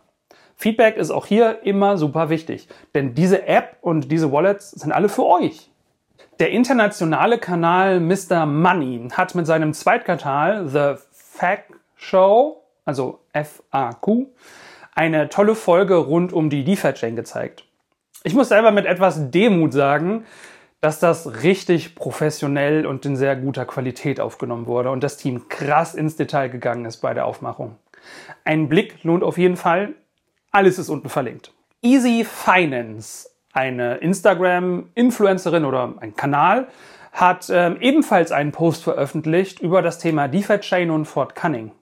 Feedback 0.56 0.96
ist 0.96 1.12
auch 1.12 1.26
hier 1.26 1.62
immer 1.62 1.96
super 1.96 2.28
wichtig, 2.28 2.66
denn 2.92 3.14
diese 3.14 3.46
App 3.46 3.76
und 3.82 4.10
diese 4.10 4.32
Wallets 4.32 4.72
sind 4.72 4.90
alle 4.90 5.08
für 5.08 5.26
euch. 5.26 5.70
Der 6.40 6.50
internationale 6.50 7.38
Kanal 7.38 8.00
Mr. 8.00 8.46
Money 8.46 9.10
hat 9.12 9.36
mit 9.36 9.46
seinem 9.46 9.72
Zweitkanal 9.74 10.66
The 10.66 11.00
Fact 11.12 11.70
Show, 11.94 12.64
also 12.86 13.20
FAQ, 13.34 14.28
eine 14.94 15.28
tolle 15.28 15.54
Folge 15.54 15.96
rund 15.96 16.32
um 16.32 16.48
die 16.48 16.64
DeFi-Chain 16.64 17.16
gezeigt. 17.16 17.64
Ich 18.24 18.34
muss 18.34 18.48
selber 18.48 18.70
mit 18.70 18.86
etwas 18.86 19.30
Demut 19.30 19.74
sagen, 19.74 20.24
dass 20.80 20.98
das 21.00 21.42
richtig 21.42 21.94
professionell 21.94 22.86
und 22.86 23.04
in 23.04 23.16
sehr 23.16 23.36
guter 23.36 23.66
Qualität 23.66 24.20
aufgenommen 24.20 24.66
wurde 24.66 24.90
und 24.90 25.02
das 25.02 25.16
Team 25.16 25.48
krass 25.48 25.94
ins 25.94 26.16
Detail 26.16 26.48
gegangen 26.48 26.84
ist 26.84 26.98
bei 26.98 27.12
der 27.12 27.26
Aufmachung. 27.26 27.76
Ein 28.44 28.68
Blick 28.68 29.02
lohnt 29.04 29.22
auf 29.22 29.36
jeden 29.36 29.56
Fall. 29.56 29.94
Alles 30.52 30.78
ist 30.78 30.88
unten 30.88 31.08
verlinkt. 31.08 31.52
Easy 31.82 32.24
Finance, 32.24 33.28
eine 33.52 33.96
Instagram-Influencerin 33.96 35.64
oder 35.64 35.94
ein 36.00 36.14
Kanal, 36.14 36.68
hat 37.16 37.48
ähm, 37.50 37.78
ebenfalls 37.80 38.30
einen 38.30 38.52
Post 38.52 38.84
veröffentlicht 38.84 39.60
über 39.60 39.80
das 39.80 39.98
Thema 39.98 40.28
DeFi-Chain 40.28 40.90
und 40.90 41.06
Fort 41.06 41.34
Cunning. 41.34 41.72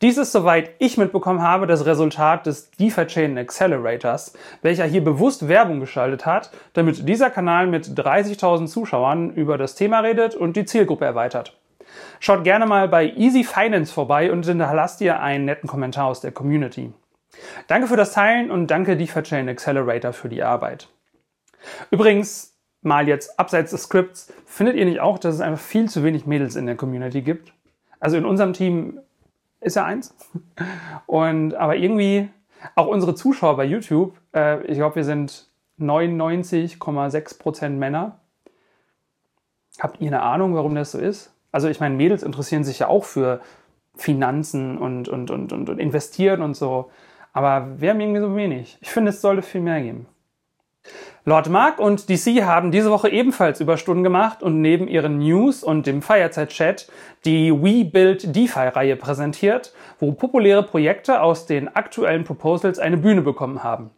Dies 0.00 0.16
ist, 0.16 0.32
soweit 0.32 0.70
ich 0.78 0.96
mitbekommen 0.96 1.42
habe, 1.42 1.66
das 1.66 1.84
Resultat 1.84 2.46
des 2.46 2.70
DeFi-Chain 2.70 3.36
Accelerators, 3.36 4.32
welcher 4.62 4.86
hier 4.86 5.04
bewusst 5.04 5.48
Werbung 5.48 5.80
geschaltet 5.80 6.24
hat, 6.24 6.50
damit 6.72 7.06
dieser 7.06 7.28
Kanal 7.28 7.66
mit 7.66 7.88
30.000 7.88 8.66
Zuschauern 8.68 9.34
über 9.34 9.58
das 9.58 9.74
Thema 9.74 10.00
redet 10.00 10.34
und 10.34 10.56
die 10.56 10.64
Zielgruppe 10.64 11.04
erweitert. 11.04 11.54
Schaut 12.18 12.44
gerne 12.44 12.64
mal 12.64 12.88
bei 12.88 13.10
Easy 13.10 13.44
Finance 13.44 13.92
vorbei 13.92 14.32
und 14.32 14.46
hinterlasst 14.46 15.02
ihr 15.02 15.20
einen 15.20 15.44
netten 15.44 15.68
Kommentar 15.68 16.06
aus 16.06 16.22
der 16.22 16.32
Community. 16.32 16.90
Danke 17.66 17.86
für 17.86 17.96
das 17.96 18.14
Teilen 18.14 18.50
und 18.50 18.68
danke 18.68 18.96
DeFi-Chain 18.96 19.50
Accelerator 19.50 20.14
für 20.14 20.30
die 20.30 20.42
Arbeit. 20.42 20.88
Übrigens, 21.90 22.49
mal 22.82 23.08
jetzt 23.08 23.38
abseits 23.38 23.70
des 23.70 23.84
Skripts, 23.84 24.32
findet 24.46 24.76
ihr 24.76 24.84
nicht 24.84 25.00
auch, 25.00 25.18
dass 25.18 25.34
es 25.34 25.40
einfach 25.40 25.62
viel 25.62 25.88
zu 25.88 26.02
wenig 26.02 26.26
Mädels 26.26 26.56
in 26.56 26.66
der 26.66 26.76
Community 26.76 27.22
gibt? 27.22 27.52
Also 27.98 28.16
in 28.16 28.24
unserem 28.24 28.52
Team 28.52 29.00
ist 29.60 29.76
ja 29.76 29.84
eins. 29.84 30.14
Und 31.06 31.54
aber 31.54 31.76
irgendwie 31.76 32.28
auch 32.74 32.86
unsere 32.86 33.14
Zuschauer 33.14 33.56
bei 33.56 33.64
YouTube, 33.64 34.16
äh, 34.34 34.62
ich 34.66 34.76
glaube, 34.76 34.96
wir 34.96 35.04
sind 35.04 35.48
99,6% 35.78 37.70
Männer. 37.70 38.20
Habt 39.78 40.00
ihr 40.00 40.08
eine 40.08 40.22
Ahnung, 40.22 40.54
warum 40.54 40.74
das 40.74 40.92
so 40.92 40.98
ist? 40.98 41.32
Also 41.52 41.68
ich 41.68 41.80
meine, 41.80 41.94
Mädels 41.94 42.22
interessieren 42.22 42.64
sich 42.64 42.80
ja 42.80 42.88
auch 42.88 43.04
für 43.04 43.40
Finanzen 43.94 44.78
und, 44.78 45.08
und, 45.08 45.30
und, 45.30 45.52
und, 45.52 45.68
und 45.68 45.78
investieren 45.78 46.42
und 46.42 46.54
so. 46.54 46.90
Aber 47.32 47.80
wir 47.80 47.90
haben 47.90 48.00
irgendwie 48.00 48.20
so 48.20 48.34
wenig. 48.36 48.78
Ich 48.80 48.90
finde, 48.90 49.10
es 49.10 49.20
sollte 49.20 49.42
viel 49.42 49.60
mehr 49.60 49.80
geben. 49.80 50.06
Lord 51.26 51.50
Mark 51.50 51.78
und 51.78 52.08
DC 52.08 52.42
haben 52.44 52.70
diese 52.70 52.90
Woche 52.90 53.10
ebenfalls 53.10 53.60
Überstunden 53.60 54.02
gemacht 54.02 54.42
und 54.42 54.62
neben 54.62 54.88
ihren 54.88 55.18
News 55.18 55.62
und 55.62 55.86
dem 55.86 56.00
Fireside-Chat 56.00 56.88
die 57.26 57.52
We 57.52 57.84
Build 57.84 58.34
DeFi-Reihe 58.34 58.96
präsentiert, 58.96 59.74
wo 59.98 60.12
populäre 60.12 60.62
Projekte 60.62 61.20
aus 61.20 61.44
den 61.44 61.68
aktuellen 61.76 62.24
Proposals 62.24 62.78
eine 62.78 62.96
Bühne 62.96 63.20
bekommen 63.20 63.62
haben. 63.62 63.90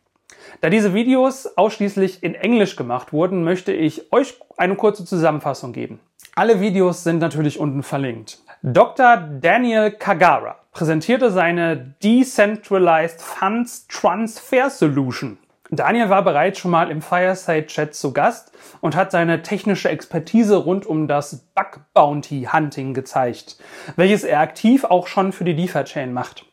Da 0.61 0.69
diese 0.69 0.95
Videos 0.95 1.47
ausschließlich 1.57 2.25
in 2.25 2.35
Englisch 2.35 2.75
gemacht 2.75 3.13
wurden, 3.13 3.45
möchte 3.45 3.73
ich 3.73 4.13
euch 4.13 4.35
eine 4.57 4.75
kurze 4.75 5.05
Zusammenfassung 5.05 5.73
geben. 5.73 6.01
Alle 6.35 6.61
Videos 6.61 7.05
sind 7.05 7.21
natürlich 7.21 7.61
unten 7.61 7.85
verlinkt. 7.85 8.39
Dr. 8.63 9.17
Daniel 9.41 9.93
Kagara 9.93 10.57
präsentierte 10.73 11.31
seine 11.31 11.95
Decentralized 12.03 13.21
Funds 13.21 13.87
Transfer 13.87 14.71
Solution. 14.71 15.39
Daniel 15.75 16.11
war 16.11 16.23
bereits 16.23 16.59
schon 16.59 16.71
mal 16.71 16.91
im 16.91 17.01
Fireside 17.01 17.67
Chat 17.67 17.95
zu 17.95 18.13
Gast 18.13 18.53
und 18.83 18.95
hat 18.95 19.11
seine 19.11 19.41
technische 19.41 19.89
Expertise 19.89 20.55
rund 20.55 20.85
um 20.85 21.09
das 21.09 21.47
Bug 21.55 21.81
Bounty 21.95 22.47
Hunting 22.53 22.93
gezeigt, 22.93 23.57
welches 23.97 24.23
er 24.23 24.41
aktiv 24.41 24.85
auch 24.85 25.07
schon 25.07 25.33
für 25.33 25.45
die 25.45 25.57
DeFi-Chain 25.57 26.13
macht. 26.13 26.45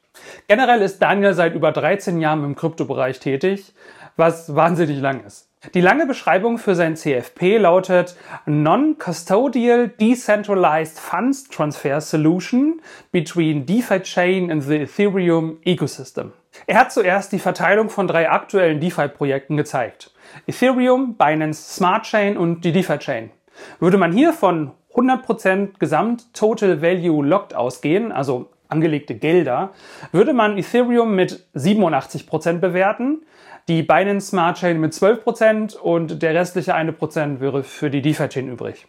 Generell 0.47 0.81
ist 0.81 1.01
Daniel 1.01 1.33
seit 1.33 1.53
über 1.53 1.73
13 1.73 2.21
Jahren 2.21 2.45
im 2.45 2.55
Kryptobereich 2.55 3.19
tätig, 3.19 3.73
was 4.15 4.55
wahnsinnig 4.55 5.01
lang 5.01 5.25
ist. 5.25 5.49
Die 5.73 5.81
lange 5.81 6.05
Beschreibung 6.05 6.57
für 6.57 6.73
sein 6.73 6.95
CFP 6.95 7.57
lautet 7.57 8.15
Non-Custodial 8.45 9.89
Decentralized 9.89 10.97
Funds 10.97 11.49
Transfer 11.49 11.99
Solution 11.99 12.81
between 13.11 13.65
DeFi 13.65 13.99
Chain 13.99 14.49
and 14.49 14.63
the 14.63 14.77
Ethereum 14.83 15.57
Ecosystem. 15.65 16.31
Er 16.67 16.79
hat 16.79 16.91
zuerst 16.91 17.31
die 17.31 17.39
Verteilung 17.39 17.89
von 17.89 18.07
drei 18.07 18.29
aktuellen 18.29 18.79
DeFi-Projekten 18.79 19.57
gezeigt. 19.57 20.11
Ethereum, 20.47 21.15
Binance 21.15 21.75
Smart 21.75 22.03
Chain 22.03 22.37
und 22.37 22.61
die 22.65 22.71
DeFi 22.71 22.97
Chain. 22.97 23.31
Würde 23.79 23.97
man 23.97 24.11
hier 24.11 24.33
von 24.33 24.71
100% 24.93 25.79
Gesamt 25.79 26.33
Total 26.33 26.81
Value 26.81 27.25
Locked 27.25 27.55
ausgehen, 27.55 28.11
also 28.11 28.49
angelegte 28.67 29.15
Gelder, 29.15 29.71
würde 30.11 30.33
man 30.33 30.57
Ethereum 30.57 31.15
mit 31.15 31.47
87% 31.55 32.59
bewerten, 32.59 33.23
die 33.67 33.83
Binance 33.83 34.27
Smart 34.29 34.57
Chain 34.57 34.79
mit 34.79 34.93
12% 34.93 35.77
und 35.77 36.21
der 36.21 36.33
restliche 36.33 36.75
1% 36.75 37.39
wäre 37.39 37.63
für 37.63 37.89
die 37.89 38.01
DeFi 38.01 38.29
Chain 38.29 38.49
übrig. 38.49 38.87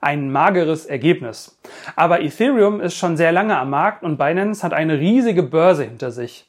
Ein 0.00 0.32
mageres 0.32 0.86
Ergebnis. 0.86 1.58
Aber 1.94 2.20
Ethereum 2.20 2.80
ist 2.80 2.96
schon 2.96 3.16
sehr 3.16 3.32
lange 3.32 3.56
am 3.56 3.70
Markt 3.70 4.02
und 4.02 4.18
Binance 4.18 4.62
hat 4.64 4.72
eine 4.72 4.98
riesige 4.98 5.42
Börse 5.42 5.84
hinter 5.84 6.10
sich. 6.10 6.48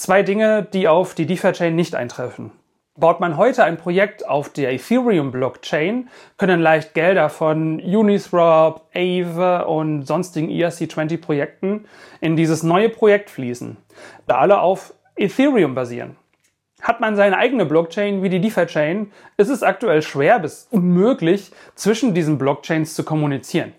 Zwei 0.00 0.22
Dinge, 0.22 0.66
die 0.72 0.88
auf 0.88 1.14
die 1.14 1.26
DeFi-Chain 1.26 1.76
nicht 1.76 1.94
eintreffen. 1.94 2.52
Baut 2.96 3.20
man 3.20 3.36
heute 3.36 3.64
ein 3.64 3.76
Projekt 3.76 4.26
auf 4.26 4.48
der 4.48 4.72
Ethereum-Blockchain, 4.72 6.08
können 6.38 6.62
leicht 6.62 6.94
Gelder 6.94 7.28
von 7.28 7.78
Uniswap, 7.80 8.86
Aave 8.94 9.66
und 9.66 10.04
sonstigen 10.04 10.48
ERC20-Projekten 10.48 11.84
in 12.22 12.34
dieses 12.34 12.62
neue 12.62 12.88
Projekt 12.88 13.28
fließen, 13.28 13.76
da 14.26 14.38
alle 14.38 14.62
auf 14.62 14.94
Ethereum 15.16 15.74
basieren. 15.74 16.16
Hat 16.80 17.02
man 17.02 17.14
seine 17.14 17.36
eigene 17.36 17.66
Blockchain 17.66 18.22
wie 18.22 18.30
die 18.30 18.40
DeFi-Chain, 18.40 19.12
ist 19.36 19.50
es 19.50 19.62
aktuell 19.62 20.00
schwer 20.00 20.38
bis 20.38 20.66
unmöglich, 20.70 21.50
zwischen 21.74 22.14
diesen 22.14 22.38
Blockchains 22.38 22.94
zu 22.94 23.04
kommunizieren. 23.04 23.74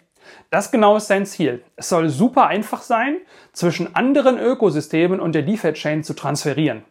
Das 0.50 0.72
genau 0.72 0.98
ist 0.98 1.08
sein 1.08 1.26
Ziel. 1.26 1.64
Es 1.76 1.90
soll 1.90 2.10
super 2.10 2.48
einfach 2.48 2.82
sein, 2.82 3.18
zwischen 3.54 3.96
anderen 3.96 4.38
Ökosystemen 4.38 5.20
und 5.20 5.34
der 5.34 5.44
DeFi-Chain 5.44 6.04
zu 6.04 6.14
transferieren. 6.14 6.84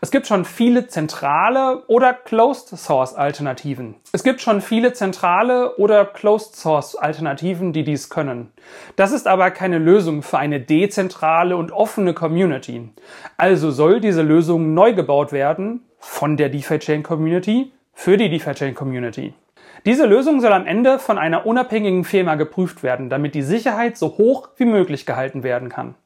Es 0.00 0.10
gibt 0.10 0.26
schon 0.26 0.44
viele 0.44 0.86
zentrale 0.86 1.84
oder 1.86 2.12
Closed 2.12 2.76
Source 2.78 3.14
Alternativen. 3.14 3.96
Es 4.12 4.22
gibt 4.22 4.40
schon 4.40 4.60
viele 4.60 4.92
zentrale 4.92 5.76
oder 5.76 6.04
Closed 6.04 6.56
Source 6.56 6.96
Alternativen, 6.96 7.72
die 7.72 7.84
dies 7.84 8.08
können. 8.08 8.52
Das 8.96 9.12
ist 9.12 9.26
aber 9.26 9.50
keine 9.50 9.78
Lösung 9.78 10.22
für 10.22 10.38
eine 10.38 10.60
dezentrale 10.60 11.56
und 11.56 11.72
offene 11.72 12.14
Community. 12.14 12.90
Also 13.36 13.70
soll 13.70 14.00
diese 14.00 14.22
Lösung 14.22 14.74
neu 14.74 14.92
gebaut 14.92 15.32
werden 15.32 15.82
von 15.98 16.36
der 16.36 16.48
DeFi 16.48 16.78
Chain 16.78 17.02
Community 17.02 17.72
für 17.94 18.16
die 18.16 18.28
DeFi 18.28 18.52
Chain 18.52 18.74
Community. 18.74 19.34
Diese 19.84 20.06
Lösung 20.06 20.40
soll 20.40 20.52
am 20.52 20.66
Ende 20.66 20.98
von 20.98 21.18
einer 21.18 21.44
unabhängigen 21.44 22.04
Firma 22.04 22.36
geprüft 22.36 22.82
werden, 22.82 23.10
damit 23.10 23.34
die 23.34 23.42
Sicherheit 23.42 23.96
so 23.96 24.16
hoch 24.16 24.50
wie 24.56 24.64
möglich 24.64 25.06
gehalten 25.06 25.42
werden 25.42 25.68
kann. 25.68 25.96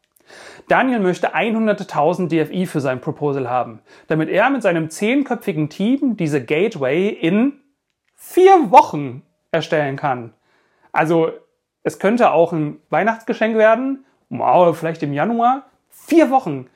Daniel 0.69 0.99
möchte 0.99 1.35
100.000 1.35 2.29
DFI 2.29 2.67
für 2.67 2.81
sein 2.81 3.01
Proposal 3.01 3.49
haben, 3.49 3.81
damit 4.09 4.29
er 4.29 4.51
mit 4.51 4.63
seinem 4.63 4.91
zehnköpfigen 4.91 5.69
Team 5.69 6.17
diese 6.17 6.45
Gateway 6.45 7.09
in 7.09 7.61
vier 8.15 8.71
Wochen 8.71 9.23
erstellen 9.53 9.97
kann. 9.97 10.33
Also 10.91 11.31
es 11.83 11.99
könnte 11.99 12.33
auch 12.33 12.53
ein 12.53 12.81
Weihnachtsgeschenk 12.91 13.57
werden, 13.57 14.05
wow, 14.31 14.77
vielleicht 14.77 15.03
im 15.03 15.13
Januar. 15.13 15.67
Vier 15.91 16.31
Wochen. 16.31 16.67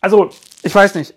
Also 0.00 0.30
ich 0.62 0.74
weiß 0.74 0.94
nicht, 0.94 1.14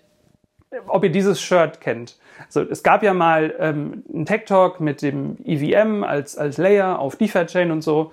ob 0.86 1.04
ihr 1.04 1.10
dieses 1.10 1.40
Shirt 1.40 1.80
kennt. 1.80 2.18
Also 2.46 2.62
es 2.62 2.82
gab 2.82 3.02
ja 3.02 3.14
mal 3.14 3.54
ähm, 3.58 4.04
einen 4.12 4.26
Tech 4.26 4.44
Talk 4.46 4.80
mit 4.80 5.02
dem 5.02 5.36
EVM 5.44 6.04
als, 6.04 6.38
als 6.38 6.58
Layer 6.58 6.98
auf 6.98 7.16
DeFi 7.16 7.46
Chain 7.46 7.70
und 7.70 7.82
so. 7.82 8.12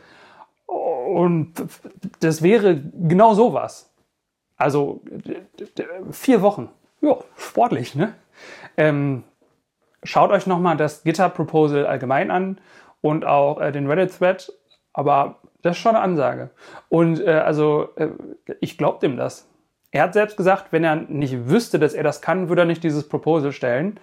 Und 0.66 1.54
das 2.20 2.42
wäre 2.42 2.78
genau 2.78 3.34
sowas. 3.34 3.94
Also 4.58 5.02
vier 6.12 6.42
Wochen. 6.42 6.70
Ja, 7.02 7.18
sportlich, 7.38 7.96
ne? 7.96 8.16
Ähm, 8.76 9.24
schaut 10.04 10.32
euch 10.32 10.48
nochmal 10.48 10.78
das 10.78 11.04
GitHub 11.04 11.36
Proposal 11.36 11.86
allgemein 11.86 12.32
an 12.32 12.60
und 13.02 13.24
auch 13.24 13.62
äh, 13.62 13.72
den 13.72 13.88
Reddit 13.88 14.18
Thread. 14.18 14.52
Aber 14.94 15.36
das 15.62 15.78
ist 15.78 15.82
schon 15.82 15.96
eine 15.96 16.04
Ansage. 16.04 16.50
Und 16.90 17.20
äh, 17.20 17.32
also 17.32 17.90
äh, 17.96 18.10
ich 18.60 18.78
glaube 18.78 19.00
dem 19.00 19.16
das. 19.16 19.47
Er 19.92 20.04
hat 20.04 20.14
selbst 20.14 20.38
gesagt, 20.38 20.72
wenn 20.72 20.84
er 20.84 20.96
nicht 20.96 21.50
wüsste, 21.50 21.80
dass 21.80 21.94
er 21.94 22.04
das 22.04 22.22
kann, 22.22 22.50
würde 22.50 22.64
er 22.64 22.66
nicht 22.66 22.84
dieses 22.84 23.08
Proposal 23.08 23.52
stellen. 23.52 24.00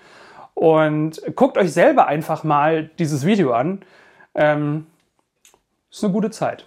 Und 0.55 1.20
guckt 1.35 1.59
euch 1.59 1.73
selber 1.73 2.07
einfach 2.07 2.44
mal 2.44 2.90
dieses 2.99 3.27
Video 3.27 3.53
an. 3.53 3.83
Ähm, 4.35 4.87
ist 5.90 6.03
eine 6.03 6.12
gute 6.12 6.31
Zeit. 6.31 6.66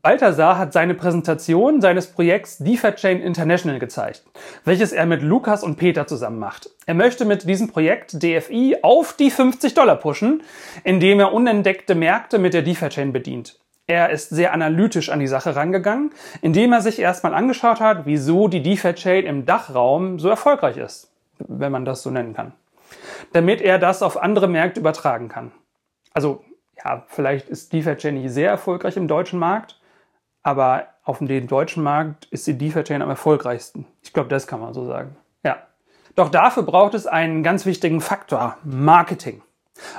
Balthasar 0.00 0.58
hat 0.58 0.72
seine 0.72 0.94
Präsentation 0.94 1.80
seines 1.80 2.06
Projekts 2.06 2.58
DeFi 2.58 3.10
International 3.10 3.80
gezeigt, 3.80 4.22
welches 4.64 4.92
er 4.92 5.06
mit 5.06 5.22
Lukas 5.22 5.64
und 5.64 5.76
Peter 5.76 6.06
zusammen 6.06 6.38
macht. 6.38 6.70
Er 6.86 6.94
möchte 6.94 7.24
mit 7.24 7.48
diesem 7.48 7.68
Projekt 7.68 8.22
DFI 8.22 8.78
auf 8.82 9.14
die 9.14 9.30
50 9.30 9.74
Dollar 9.74 9.96
pushen, 9.96 10.42
indem 10.84 11.18
er 11.18 11.32
unentdeckte 11.32 11.96
Märkte 11.96 12.38
mit 12.38 12.54
der 12.54 12.62
DeFi-Chain 12.62 13.12
bedient. 13.12 13.58
Er 13.90 14.10
ist 14.10 14.28
sehr 14.28 14.52
analytisch 14.52 15.08
an 15.08 15.18
die 15.18 15.26
Sache 15.26 15.56
rangegangen, 15.56 16.10
indem 16.42 16.74
er 16.74 16.82
sich 16.82 16.98
erstmal 16.98 17.32
angeschaut 17.32 17.80
hat, 17.80 18.04
wieso 18.04 18.46
die 18.46 18.62
DeFi-Chain 18.62 19.24
im 19.24 19.46
Dachraum 19.46 20.18
so 20.18 20.28
erfolgreich 20.28 20.76
ist, 20.76 21.10
wenn 21.38 21.72
man 21.72 21.86
das 21.86 22.02
so 22.02 22.10
nennen 22.10 22.34
kann, 22.34 22.52
damit 23.32 23.62
er 23.62 23.78
das 23.78 24.02
auf 24.02 24.20
andere 24.22 24.46
Märkte 24.46 24.80
übertragen 24.80 25.30
kann. 25.30 25.52
Also 26.12 26.44
ja, 26.84 27.04
vielleicht 27.08 27.48
ist 27.48 27.72
DeFi-Chain 27.72 28.20
nicht 28.20 28.30
sehr 28.30 28.50
erfolgreich 28.50 28.98
im 28.98 29.08
deutschen 29.08 29.38
Markt, 29.38 29.80
aber 30.42 30.88
auf 31.02 31.18
dem 31.18 31.46
deutschen 31.46 31.82
Markt 31.82 32.26
ist 32.26 32.46
die 32.46 32.58
DeFi-Chain 32.58 33.00
am 33.00 33.08
erfolgreichsten. 33.08 33.86
Ich 34.02 34.12
glaube, 34.12 34.28
das 34.28 34.46
kann 34.46 34.60
man 34.60 34.74
so 34.74 34.84
sagen. 34.84 35.16
Ja. 35.42 35.62
Doch 36.14 36.28
dafür 36.28 36.62
braucht 36.62 36.92
es 36.92 37.06
einen 37.06 37.42
ganz 37.42 37.64
wichtigen 37.64 38.02
Faktor, 38.02 38.58
Marketing. 38.64 39.40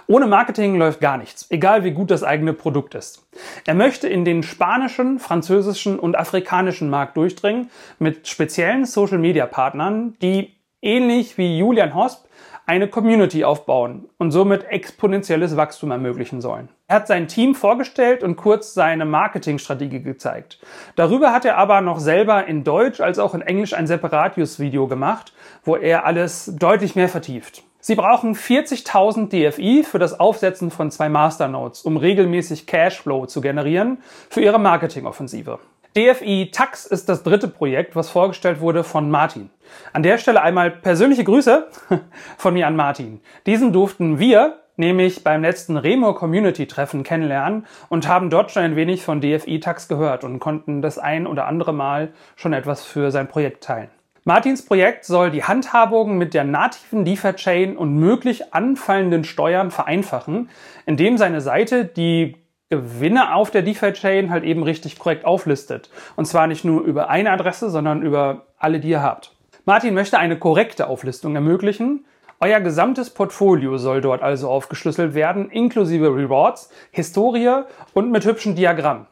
Ohne 0.07 0.27
Marketing 0.27 0.77
läuft 0.77 1.01
gar 1.01 1.17
nichts, 1.17 1.47
egal 1.49 1.83
wie 1.83 1.91
gut 1.91 2.11
das 2.11 2.23
eigene 2.23 2.53
Produkt 2.53 2.95
ist. 2.95 3.27
Er 3.65 3.73
möchte 3.73 4.07
in 4.07 4.25
den 4.25 4.43
spanischen, 4.43 5.19
französischen 5.19 5.99
und 5.99 6.17
afrikanischen 6.17 6.89
Markt 6.89 7.17
durchdringen 7.17 7.69
mit 7.99 8.27
speziellen 8.27 8.85
Social-Media-Partnern, 8.85 10.15
die 10.21 10.55
ähnlich 10.81 11.37
wie 11.37 11.57
Julian 11.57 11.93
Hosp 11.93 12.25
eine 12.69 12.87
Community 12.87 13.43
aufbauen 13.43 14.09
und 14.19 14.29
somit 14.29 14.65
exponentielles 14.65 15.57
Wachstum 15.57 15.89
ermöglichen 15.89 16.39
sollen. 16.39 16.69
Er 16.87 16.97
hat 16.97 17.07
sein 17.07 17.27
Team 17.27 17.55
vorgestellt 17.55 18.21
und 18.21 18.35
kurz 18.35 18.75
seine 18.75 19.05
Marketingstrategie 19.05 20.03
gezeigt. 20.03 20.59
Darüber 20.95 21.33
hat 21.33 21.45
er 21.45 21.57
aber 21.57 21.81
noch 21.81 21.99
selber 21.99 22.45
in 22.45 22.63
Deutsch 22.63 23.01
als 23.01 23.17
auch 23.17 23.33
in 23.33 23.41
Englisch 23.41 23.73
ein 23.73 23.87
Separatius-Video 23.87 24.87
gemacht, 24.87 25.33
wo 25.63 25.77
er 25.77 26.05
alles 26.05 26.53
deutlich 26.59 26.95
mehr 26.95 27.09
vertieft. 27.09 27.63
Sie 27.81 27.95
brauchen 27.95 28.35
40.000 28.35 29.29
DFI 29.29 29.83
für 29.83 29.99
das 29.99 30.19
Aufsetzen 30.19 30.69
von 30.69 30.91
zwei 30.91 31.07
Masternodes, 31.07 31.83
um 31.83 31.95
regelmäßig 31.95 32.67
Cashflow 32.67 33.25
zu 33.25 33.39
generieren 33.39 33.99
für 34.29 34.41
ihre 34.41 34.59
Marketingoffensive. 34.59 35.59
DFI 35.95 36.51
Tax 36.51 36.85
ist 36.85 37.07
das 37.07 37.23
dritte 37.23 37.47
Projekt, 37.47 37.95
was 37.95 38.09
vorgestellt 38.09 38.59
wurde 38.59 38.83
von 38.83 39.09
Martin. 39.09 39.49
An 39.93 40.03
der 40.03 40.17
Stelle 40.17 40.41
einmal 40.41 40.71
persönliche 40.71 41.23
Grüße 41.23 41.67
von 42.37 42.53
mir 42.53 42.67
an 42.67 42.75
Martin. 42.75 43.21
Diesen 43.45 43.71
durften 43.71 44.19
wir 44.19 44.59
nämlich 44.75 45.23
beim 45.23 45.41
letzten 45.41 45.77
Remo 45.77 46.13
Community 46.13 46.67
Treffen 46.67 47.03
kennenlernen 47.03 47.65
und 47.87 48.09
haben 48.09 48.29
dort 48.29 48.51
schon 48.51 48.63
ein 48.63 48.75
wenig 48.75 49.03
von 49.03 49.21
DFI 49.21 49.61
Tax 49.61 49.87
gehört 49.87 50.25
und 50.25 50.39
konnten 50.39 50.81
das 50.81 50.99
ein 50.99 51.25
oder 51.25 51.47
andere 51.47 51.73
Mal 51.73 52.11
schon 52.35 52.51
etwas 52.51 52.83
für 52.83 53.09
sein 53.11 53.29
Projekt 53.29 53.63
teilen. 53.63 53.89
Martins 54.29 54.63
Projekt 54.63 55.05
soll 55.05 55.31
die 55.31 55.43
Handhabung 55.43 56.19
mit 56.19 56.35
der 56.35 56.43
nativen 56.43 57.03
DeFi-Chain 57.03 57.75
und 57.75 57.95
möglich 57.95 58.53
anfallenden 58.53 59.23
Steuern 59.23 59.71
vereinfachen, 59.71 60.51
indem 60.85 61.17
seine 61.17 61.41
Seite 61.41 61.83
die 61.83 62.35
Gewinne 62.69 63.33
auf 63.33 63.49
der 63.49 63.63
DeFi-Chain 63.63 64.29
halt 64.29 64.43
eben 64.43 64.61
richtig 64.61 64.99
korrekt 64.99 65.25
auflistet. 65.25 65.89
Und 66.15 66.25
zwar 66.25 66.45
nicht 66.45 66.63
nur 66.63 66.83
über 66.83 67.09
eine 67.09 67.31
Adresse, 67.31 67.71
sondern 67.71 68.03
über 68.03 68.45
alle, 68.59 68.79
die 68.79 68.89
ihr 68.89 69.01
habt. 69.01 69.35
Martin 69.65 69.95
möchte 69.95 70.19
eine 70.19 70.37
korrekte 70.37 70.89
Auflistung 70.89 71.33
ermöglichen. 71.33 72.05
Euer 72.39 72.59
gesamtes 72.59 73.09
Portfolio 73.09 73.79
soll 73.79 73.99
dort 73.99 74.21
also 74.21 74.47
aufgeschlüsselt 74.47 75.15
werden, 75.15 75.49
inklusive 75.49 76.15
Rewards, 76.15 76.69
Historie 76.91 77.63
und 77.95 78.11
mit 78.11 78.25
hübschen 78.25 78.53
Diagrammen. 78.53 79.07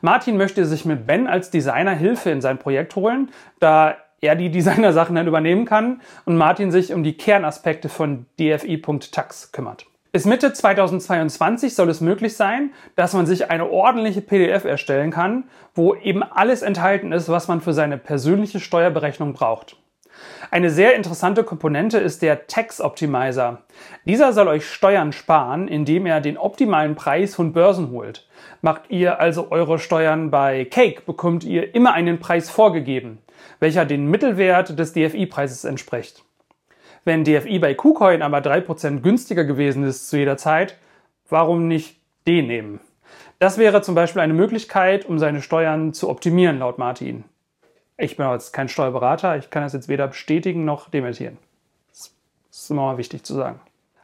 Martin 0.00 0.36
möchte 0.36 0.64
sich 0.64 0.84
mit 0.84 1.08
Ben 1.08 1.26
als 1.26 1.50
Designer 1.50 1.94
Hilfe 1.94 2.30
in 2.30 2.40
sein 2.40 2.58
Projekt 2.58 2.94
holen, 2.94 3.30
da 3.58 3.96
er 4.20 4.36
die 4.36 4.50
Designer-Sachen 4.50 5.16
dann 5.16 5.26
übernehmen 5.26 5.64
kann 5.64 6.00
und 6.24 6.36
Martin 6.36 6.70
sich 6.70 6.92
um 6.92 7.02
die 7.02 7.16
Kernaspekte 7.16 7.88
von 7.88 8.26
DFI.tax 8.38 9.52
kümmert. 9.52 9.86
Bis 10.12 10.24
Mitte 10.24 10.52
2022 10.52 11.74
soll 11.76 11.88
es 11.88 12.00
möglich 12.00 12.36
sein, 12.36 12.72
dass 12.96 13.12
man 13.12 13.26
sich 13.26 13.48
eine 13.48 13.70
ordentliche 13.70 14.20
PDF 14.20 14.64
erstellen 14.64 15.12
kann, 15.12 15.44
wo 15.74 15.94
eben 15.94 16.24
alles 16.24 16.62
enthalten 16.62 17.12
ist, 17.12 17.28
was 17.28 17.46
man 17.46 17.60
für 17.60 17.72
seine 17.72 17.96
persönliche 17.96 18.58
Steuerberechnung 18.58 19.34
braucht. 19.34 19.76
Eine 20.50 20.70
sehr 20.70 20.96
interessante 20.96 21.44
Komponente 21.44 21.98
ist 21.98 22.22
der 22.22 22.48
Tax 22.48 22.80
Optimizer. 22.80 23.62
Dieser 24.04 24.32
soll 24.32 24.48
euch 24.48 24.66
Steuern 24.68 25.12
sparen, 25.12 25.68
indem 25.68 26.06
er 26.06 26.20
den 26.20 26.36
optimalen 26.36 26.96
Preis 26.96 27.36
von 27.36 27.52
Börsen 27.52 27.90
holt. 27.90 28.26
Macht 28.60 28.90
ihr 28.90 29.20
also 29.20 29.50
eure 29.50 29.78
Steuern 29.78 30.30
bei 30.30 30.64
Cake, 30.64 31.02
bekommt 31.06 31.44
ihr 31.44 31.74
immer 31.74 31.92
einen 31.92 32.18
Preis 32.18 32.50
vorgegeben, 32.50 33.18
welcher 33.58 33.84
den 33.84 34.06
Mittelwert 34.06 34.78
des 34.78 34.92
DFI-Preises 34.92 35.64
entspricht. 35.64 36.24
Wenn 37.04 37.24
DFI 37.24 37.58
bei 37.58 37.74
KuCoin 37.74 38.22
aber 38.22 38.38
3% 38.38 39.00
günstiger 39.00 39.44
gewesen 39.44 39.84
ist 39.84 40.10
zu 40.10 40.18
jeder 40.18 40.36
Zeit, 40.36 40.76
warum 41.28 41.68
nicht 41.68 42.00
den 42.26 42.46
nehmen? 42.46 42.80
Das 43.38 43.56
wäre 43.56 43.80
zum 43.80 43.94
Beispiel 43.94 44.20
eine 44.20 44.34
Möglichkeit, 44.34 45.06
um 45.06 45.18
seine 45.18 45.40
Steuern 45.40 45.94
zu 45.94 46.10
optimieren, 46.10 46.58
laut 46.58 46.78
Martin. 46.78 47.24
Ich 47.96 48.16
bin 48.16 48.30
jetzt 48.30 48.52
kein 48.52 48.68
Steuerberater, 48.68 49.36
ich 49.36 49.50
kann 49.50 49.62
das 49.62 49.72
jetzt 49.72 49.88
weder 49.88 50.08
bestätigen 50.08 50.64
noch 50.64 50.90
dementieren. 50.90 51.38
Das 51.88 52.14
ist 52.50 52.70
immer 52.70 52.82
mal 52.82 52.98
wichtig 52.98 53.24
zu 53.24 53.34
sagen. 53.34 53.60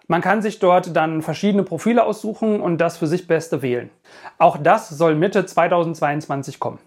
Man 0.09 0.21
kann 0.21 0.41
sich 0.41 0.59
dort 0.59 0.95
dann 0.95 1.21
verschiedene 1.21 1.65
Profile 1.65 2.05
aussuchen 2.05 2.61
und 2.61 2.79
das 2.79 2.97
für 2.97 3.07
sich 3.07 3.27
Beste 3.27 3.61
wählen. 3.61 3.91
Auch 4.39 4.57
das 4.57 4.89
soll 4.89 5.17
Mitte 5.17 5.45
2022 5.45 6.61
kommen. 6.61 6.79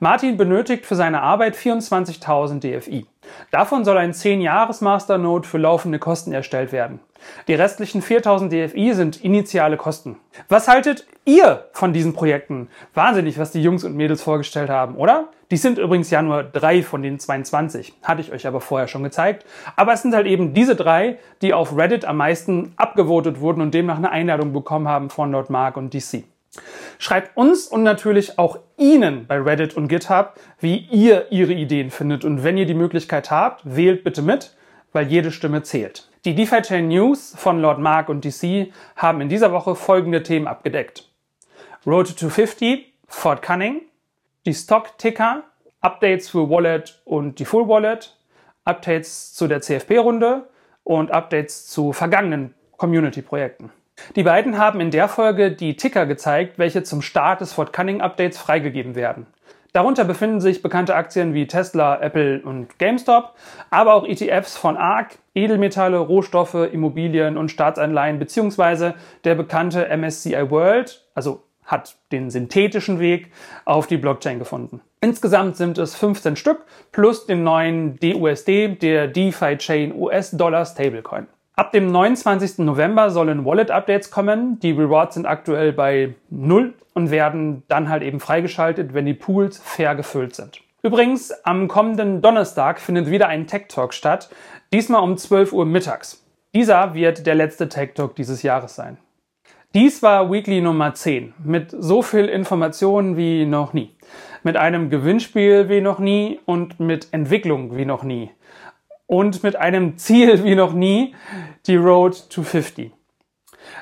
Martin 0.00 0.36
benötigt 0.36 0.86
für 0.86 0.96
seine 0.96 1.22
Arbeit 1.22 1.56
24.000 1.56 2.60
DFI. 2.60 3.06
Davon 3.50 3.84
soll 3.84 3.98
ein 3.98 4.12
10-Jahres-Masternode 4.12 5.46
für 5.46 5.58
laufende 5.58 5.98
Kosten 5.98 6.32
erstellt 6.32 6.72
werden. 6.72 7.00
Die 7.48 7.54
restlichen 7.54 8.02
4000 8.02 8.52
DFI 8.52 8.94
sind 8.94 9.24
initiale 9.24 9.76
Kosten. 9.76 10.18
Was 10.48 10.68
haltet 10.68 11.06
ihr 11.24 11.66
von 11.72 11.92
diesen 11.92 12.14
Projekten? 12.14 12.68
Wahnsinnig, 12.94 13.38
was 13.38 13.52
die 13.52 13.62
Jungs 13.62 13.84
und 13.84 13.94
Mädels 13.94 14.22
vorgestellt 14.22 14.70
haben, 14.70 14.96
oder? 14.96 15.28
Die 15.50 15.56
sind 15.56 15.78
übrigens 15.78 16.10
ja 16.10 16.22
nur 16.22 16.42
drei 16.42 16.82
von 16.82 17.02
den 17.02 17.18
22. 17.18 17.92
Hatte 18.02 18.22
ich 18.22 18.32
euch 18.32 18.46
aber 18.46 18.60
vorher 18.60 18.88
schon 18.88 19.02
gezeigt. 19.02 19.44
Aber 19.76 19.92
es 19.92 20.02
sind 20.02 20.14
halt 20.14 20.26
eben 20.26 20.54
diese 20.54 20.74
drei, 20.74 21.18
die 21.42 21.52
auf 21.52 21.76
Reddit 21.76 22.06
am 22.06 22.16
meisten 22.16 22.72
abgevotet 22.76 23.40
wurden 23.40 23.60
und 23.60 23.74
demnach 23.74 23.98
eine 23.98 24.10
Einladung 24.10 24.52
bekommen 24.52 24.88
haben 24.88 25.10
von 25.10 25.30
Lord 25.30 25.50
Mark 25.50 25.76
und 25.76 25.92
DC. 25.92 26.24
Schreibt 26.98 27.36
uns 27.36 27.66
und 27.66 27.82
natürlich 27.82 28.38
auch 28.38 28.58
Ihnen 28.76 29.26
bei 29.26 29.38
Reddit 29.40 29.74
und 29.74 29.88
GitHub, 29.88 30.34
wie 30.60 30.76
ihr 30.76 31.32
Ihre 31.32 31.52
Ideen 31.52 31.90
findet. 31.90 32.24
Und 32.24 32.44
wenn 32.44 32.58
ihr 32.58 32.66
die 32.66 32.74
Möglichkeit 32.74 33.30
habt, 33.30 33.62
wählt 33.64 34.04
bitte 34.04 34.22
mit, 34.22 34.54
weil 34.92 35.06
jede 35.08 35.32
Stimme 35.32 35.62
zählt. 35.62 36.10
Die 36.24 36.34
DeFi 36.34 36.62
Chain 36.62 36.88
News 36.88 37.34
von 37.36 37.60
Lord 37.60 37.80
Mark 37.80 38.08
und 38.08 38.24
DC 38.24 38.72
haben 38.94 39.20
in 39.20 39.28
dieser 39.28 39.50
Woche 39.50 39.74
folgende 39.74 40.22
Themen 40.22 40.46
abgedeckt. 40.46 41.08
Road 41.86 42.16
to 42.16 42.28
50, 42.28 42.92
Fort 43.08 43.42
Cunning, 43.42 43.80
die 44.46 44.54
Stock-Ticker, 44.54 45.42
Updates 45.80 46.30
für 46.30 46.48
Wallet 46.48 47.02
und 47.04 47.40
die 47.40 47.44
Full 47.44 47.66
Wallet, 47.66 48.16
Updates 48.64 49.34
zu 49.34 49.48
der 49.48 49.60
CFP-Runde 49.60 50.48
und 50.84 51.10
Updates 51.10 51.66
zu 51.66 51.92
vergangenen 51.92 52.54
Community-Projekten. 52.76 53.72
Die 54.16 54.22
beiden 54.22 54.58
haben 54.58 54.80
in 54.80 54.90
der 54.90 55.08
Folge 55.08 55.52
die 55.52 55.76
Ticker 55.76 56.06
gezeigt, 56.06 56.58
welche 56.58 56.82
zum 56.82 57.02
Start 57.02 57.40
des 57.40 57.52
Fort 57.52 57.72
Cunning 57.72 58.00
Updates 58.00 58.38
freigegeben 58.38 58.94
werden. 58.94 59.26
Darunter 59.72 60.04
befinden 60.04 60.42
sich 60.42 60.60
bekannte 60.60 60.94
Aktien 60.94 61.32
wie 61.32 61.46
Tesla, 61.46 61.98
Apple 62.02 62.42
und 62.42 62.78
GameStop, 62.78 63.34
aber 63.70 63.94
auch 63.94 64.06
ETFs 64.06 64.58
von 64.58 64.76
ARK, 64.76 65.18
Edelmetalle, 65.34 65.96
Rohstoffe, 65.96 66.54
Immobilien 66.54 67.38
und 67.38 67.50
Staatsanleihen 67.50 68.18
beziehungsweise 68.18 68.94
der 69.24 69.34
bekannte 69.34 69.88
MSCI 69.96 70.50
World, 70.50 71.06
also 71.14 71.44
hat 71.64 71.96
den 72.10 72.28
synthetischen 72.28 73.00
Weg 73.00 73.32
auf 73.64 73.86
die 73.86 73.96
Blockchain 73.96 74.38
gefunden. 74.38 74.82
Insgesamt 75.00 75.56
sind 75.56 75.78
es 75.78 75.94
15 75.94 76.36
Stück 76.36 76.66
plus 76.90 77.24
den 77.24 77.42
neuen 77.42 77.98
DUSD, 77.98 78.76
der 78.76 79.08
DeFi 79.08 79.56
Chain 79.56 79.94
US-Dollar 79.94 80.66
Stablecoin. 80.66 81.28
Ab 81.54 81.70
dem 81.72 81.92
29. 81.92 82.58
November 82.58 83.10
sollen 83.10 83.44
Wallet-Updates 83.44 84.10
kommen. 84.10 84.58
Die 84.60 84.70
Rewards 84.70 85.14
sind 85.14 85.26
aktuell 85.26 85.74
bei 85.74 86.14
0 86.30 86.72
und 86.94 87.10
werden 87.10 87.62
dann 87.68 87.90
halt 87.90 88.02
eben 88.02 88.20
freigeschaltet, 88.20 88.94
wenn 88.94 89.04
die 89.04 89.12
Pools 89.12 89.58
fair 89.58 89.94
gefüllt 89.94 90.34
sind. 90.34 90.62
Übrigens, 90.82 91.30
am 91.44 91.68
kommenden 91.68 92.22
Donnerstag 92.22 92.80
findet 92.80 93.10
wieder 93.10 93.28
ein 93.28 93.46
Tech 93.46 93.66
Talk 93.68 93.92
statt, 93.92 94.30
diesmal 94.72 95.02
um 95.02 95.18
12 95.18 95.52
Uhr 95.52 95.66
mittags. 95.66 96.24
Dieser 96.54 96.94
wird 96.94 97.26
der 97.26 97.34
letzte 97.34 97.68
Tech 97.68 97.90
Talk 97.94 98.16
dieses 98.16 98.42
Jahres 98.42 98.74
sein. 98.74 98.96
Dies 99.74 100.02
war 100.02 100.32
Weekly 100.32 100.62
Nummer 100.62 100.94
10 100.94 101.34
mit 101.44 101.70
so 101.70 102.00
viel 102.00 102.26
Informationen 102.26 103.18
wie 103.18 103.44
noch 103.44 103.74
nie. 103.74 103.94
mit 104.42 104.56
einem 104.56 104.90
Gewinnspiel 104.90 105.68
wie 105.68 105.80
noch 105.80 105.98
nie 105.98 106.40
und 106.44 106.80
mit 106.80 107.08
Entwicklung 107.12 107.76
wie 107.76 107.84
noch 107.84 108.02
nie. 108.02 108.30
Und 109.12 109.42
mit 109.42 109.56
einem 109.56 109.98
Ziel 109.98 110.42
wie 110.42 110.54
noch 110.54 110.72
nie, 110.72 111.14
die 111.66 111.76
Road 111.76 112.30
to 112.30 112.42
50. 112.42 112.92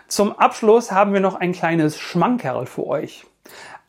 Zum 0.09 0.37
Abschluss 0.37 0.91
haben 0.91 1.13
wir 1.13 1.21
noch 1.21 1.37
ein 1.37 1.53
kleines 1.53 2.01
Schmankerl 2.01 2.67
für 2.67 2.85
euch. 2.89 3.25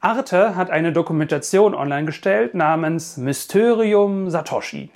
Arte 0.01 0.55
hat 0.55 0.69
eine 0.69 0.93
Dokumentation 0.93 1.73
online 1.73 2.05
gestellt 2.05 2.53
namens 2.53 3.17
Mysterium 3.17 4.29
Satoshi. 4.29 4.91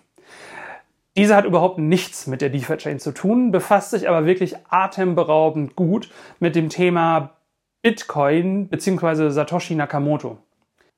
Diese 1.17 1.35
hat 1.35 1.45
überhaupt 1.45 1.79
nichts 1.79 2.27
mit 2.27 2.41
der 2.41 2.51
DeFi-Chain 2.51 2.99
zu 2.99 3.11
tun, 3.11 3.49
befasst 3.49 3.89
sich 3.89 4.07
aber 4.07 4.27
wirklich 4.27 4.55
atemberaubend 4.69 5.75
gut 5.75 6.11
mit 6.39 6.55
dem 6.55 6.69
Thema 6.69 7.31
Bitcoin 7.81 8.67
bzw. 8.67 9.31
Satoshi 9.31 9.73
Nakamoto. 9.73 10.37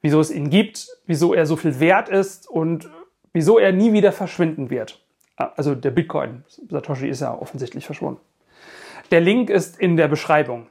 Wieso 0.02 0.20
es 0.20 0.30
ihn 0.30 0.50
gibt, 0.50 0.88
wieso 1.06 1.34
er 1.34 1.46
so 1.46 1.56
viel 1.56 1.80
wert 1.80 2.10
ist 2.10 2.50
und 2.50 2.90
wieso 3.32 3.58
er 3.58 3.72
nie 3.72 3.94
wieder 3.94 4.12
verschwinden 4.12 4.70
wird. 4.70 5.07
Also 5.38 5.76
der 5.76 5.92
Bitcoin. 5.92 6.44
Satoshi 6.48 7.08
ist 7.08 7.22
ja 7.22 7.34
offensichtlich 7.34 7.86
verschwunden. 7.86 8.20
Der 9.12 9.22
Link 9.22 9.50
ist 9.50 9.80
in 9.80 9.96
der 9.96 10.08
Beschreibung. 10.08 10.68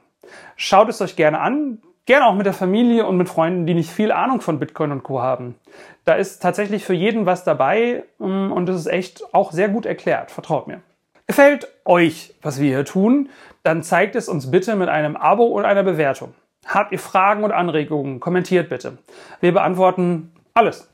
Schaut 0.55 0.89
es 0.89 1.01
euch 1.01 1.15
gerne 1.15 1.39
an. 1.39 1.79
Gerne 2.05 2.27
auch 2.27 2.35
mit 2.35 2.45
der 2.45 2.53
Familie 2.53 3.05
und 3.05 3.17
mit 3.17 3.27
Freunden, 3.27 3.65
die 3.65 3.73
nicht 3.73 3.89
viel 3.89 4.13
Ahnung 4.13 4.39
von 4.39 4.59
Bitcoin 4.59 4.93
und 4.93 5.03
Co. 5.03 5.21
haben. 5.21 5.55
Da 6.05 6.13
ist 6.13 6.39
tatsächlich 6.39 6.85
für 6.85 6.93
jeden 6.93 7.25
was 7.25 7.43
dabei 7.43 8.03
mm, 8.19 8.51
und 8.51 8.69
es 8.69 8.77
ist 8.77 8.87
echt 8.87 9.33
auch 9.33 9.51
sehr 9.51 9.67
gut 9.67 9.85
erklärt. 9.85 10.31
Vertraut 10.31 10.67
mir. 10.67 10.81
Gefällt 11.25 11.67
euch, 11.83 12.33
was 12.41 12.61
wir 12.61 12.69
hier 12.69 12.85
tun, 12.85 13.29
dann 13.63 13.83
zeigt 13.83 14.15
es 14.15 14.29
uns 14.29 14.49
bitte 14.49 14.77
mit 14.77 14.87
einem 14.87 15.17
Abo 15.17 15.47
und 15.47 15.65
einer 15.65 15.83
Bewertung. 15.83 16.33
Habt 16.65 16.93
ihr 16.93 16.99
Fragen 16.99 17.43
und 17.43 17.51
Anregungen, 17.51 18.21
kommentiert 18.21 18.69
bitte. 18.69 18.97
Wir 19.41 19.51
beantworten 19.51 20.31
alles. 20.53 20.89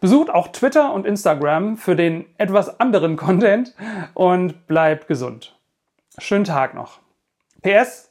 Besucht 0.00 0.30
auch 0.30 0.48
Twitter 0.48 0.92
und 0.92 1.06
Instagram 1.06 1.76
für 1.76 1.96
den 1.96 2.26
etwas 2.38 2.80
anderen 2.80 3.16
Content 3.16 3.74
und 4.14 4.66
bleibt 4.66 5.08
gesund. 5.08 5.58
Schönen 6.18 6.44
Tag 6.44 6.74
noch. 6.74 7.00
PS, 7.62 8.10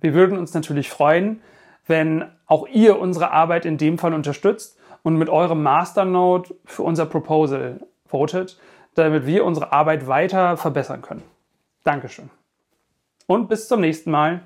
wir 0.00 0.14
würden 0.14 0.38
uns 0.38 0.54
natürlich 0.54 0.88
freuen, 0.90 1.42
wenn 1.86 2.30
auch 2.46 2.66
ihr 2.68 2.98
unsere 2.98 3.30
Arbeit 3.30 3.64
in 3.64 3.78
dem 3.78 3.98
Fall 3.98 4.14
unterstützt 4.14 4.78
und 5.02 5.16
mit 5.16 5.28
eurem 5.28 5.62
Masternode 5.62 6.54
für 6.64 6.82
unser 6.82 7.06
Proposal 7.06 7.80
votet, 8.06 8.58
damit 8.94 9.26
wir 9.26 9.44
unsere 9.44 9.72
Arbeit 9.72 10.06
weiter 10.06 10.56
verbessern 10.56 11.02
können. 11.02 11.22
Dankeschön. 11.84 12.30
Und 13.26 13.48
bis 13.48 13.68
zum 13.68 13.80
nächsten 13.80 14.10
Mal. 14.10 14.42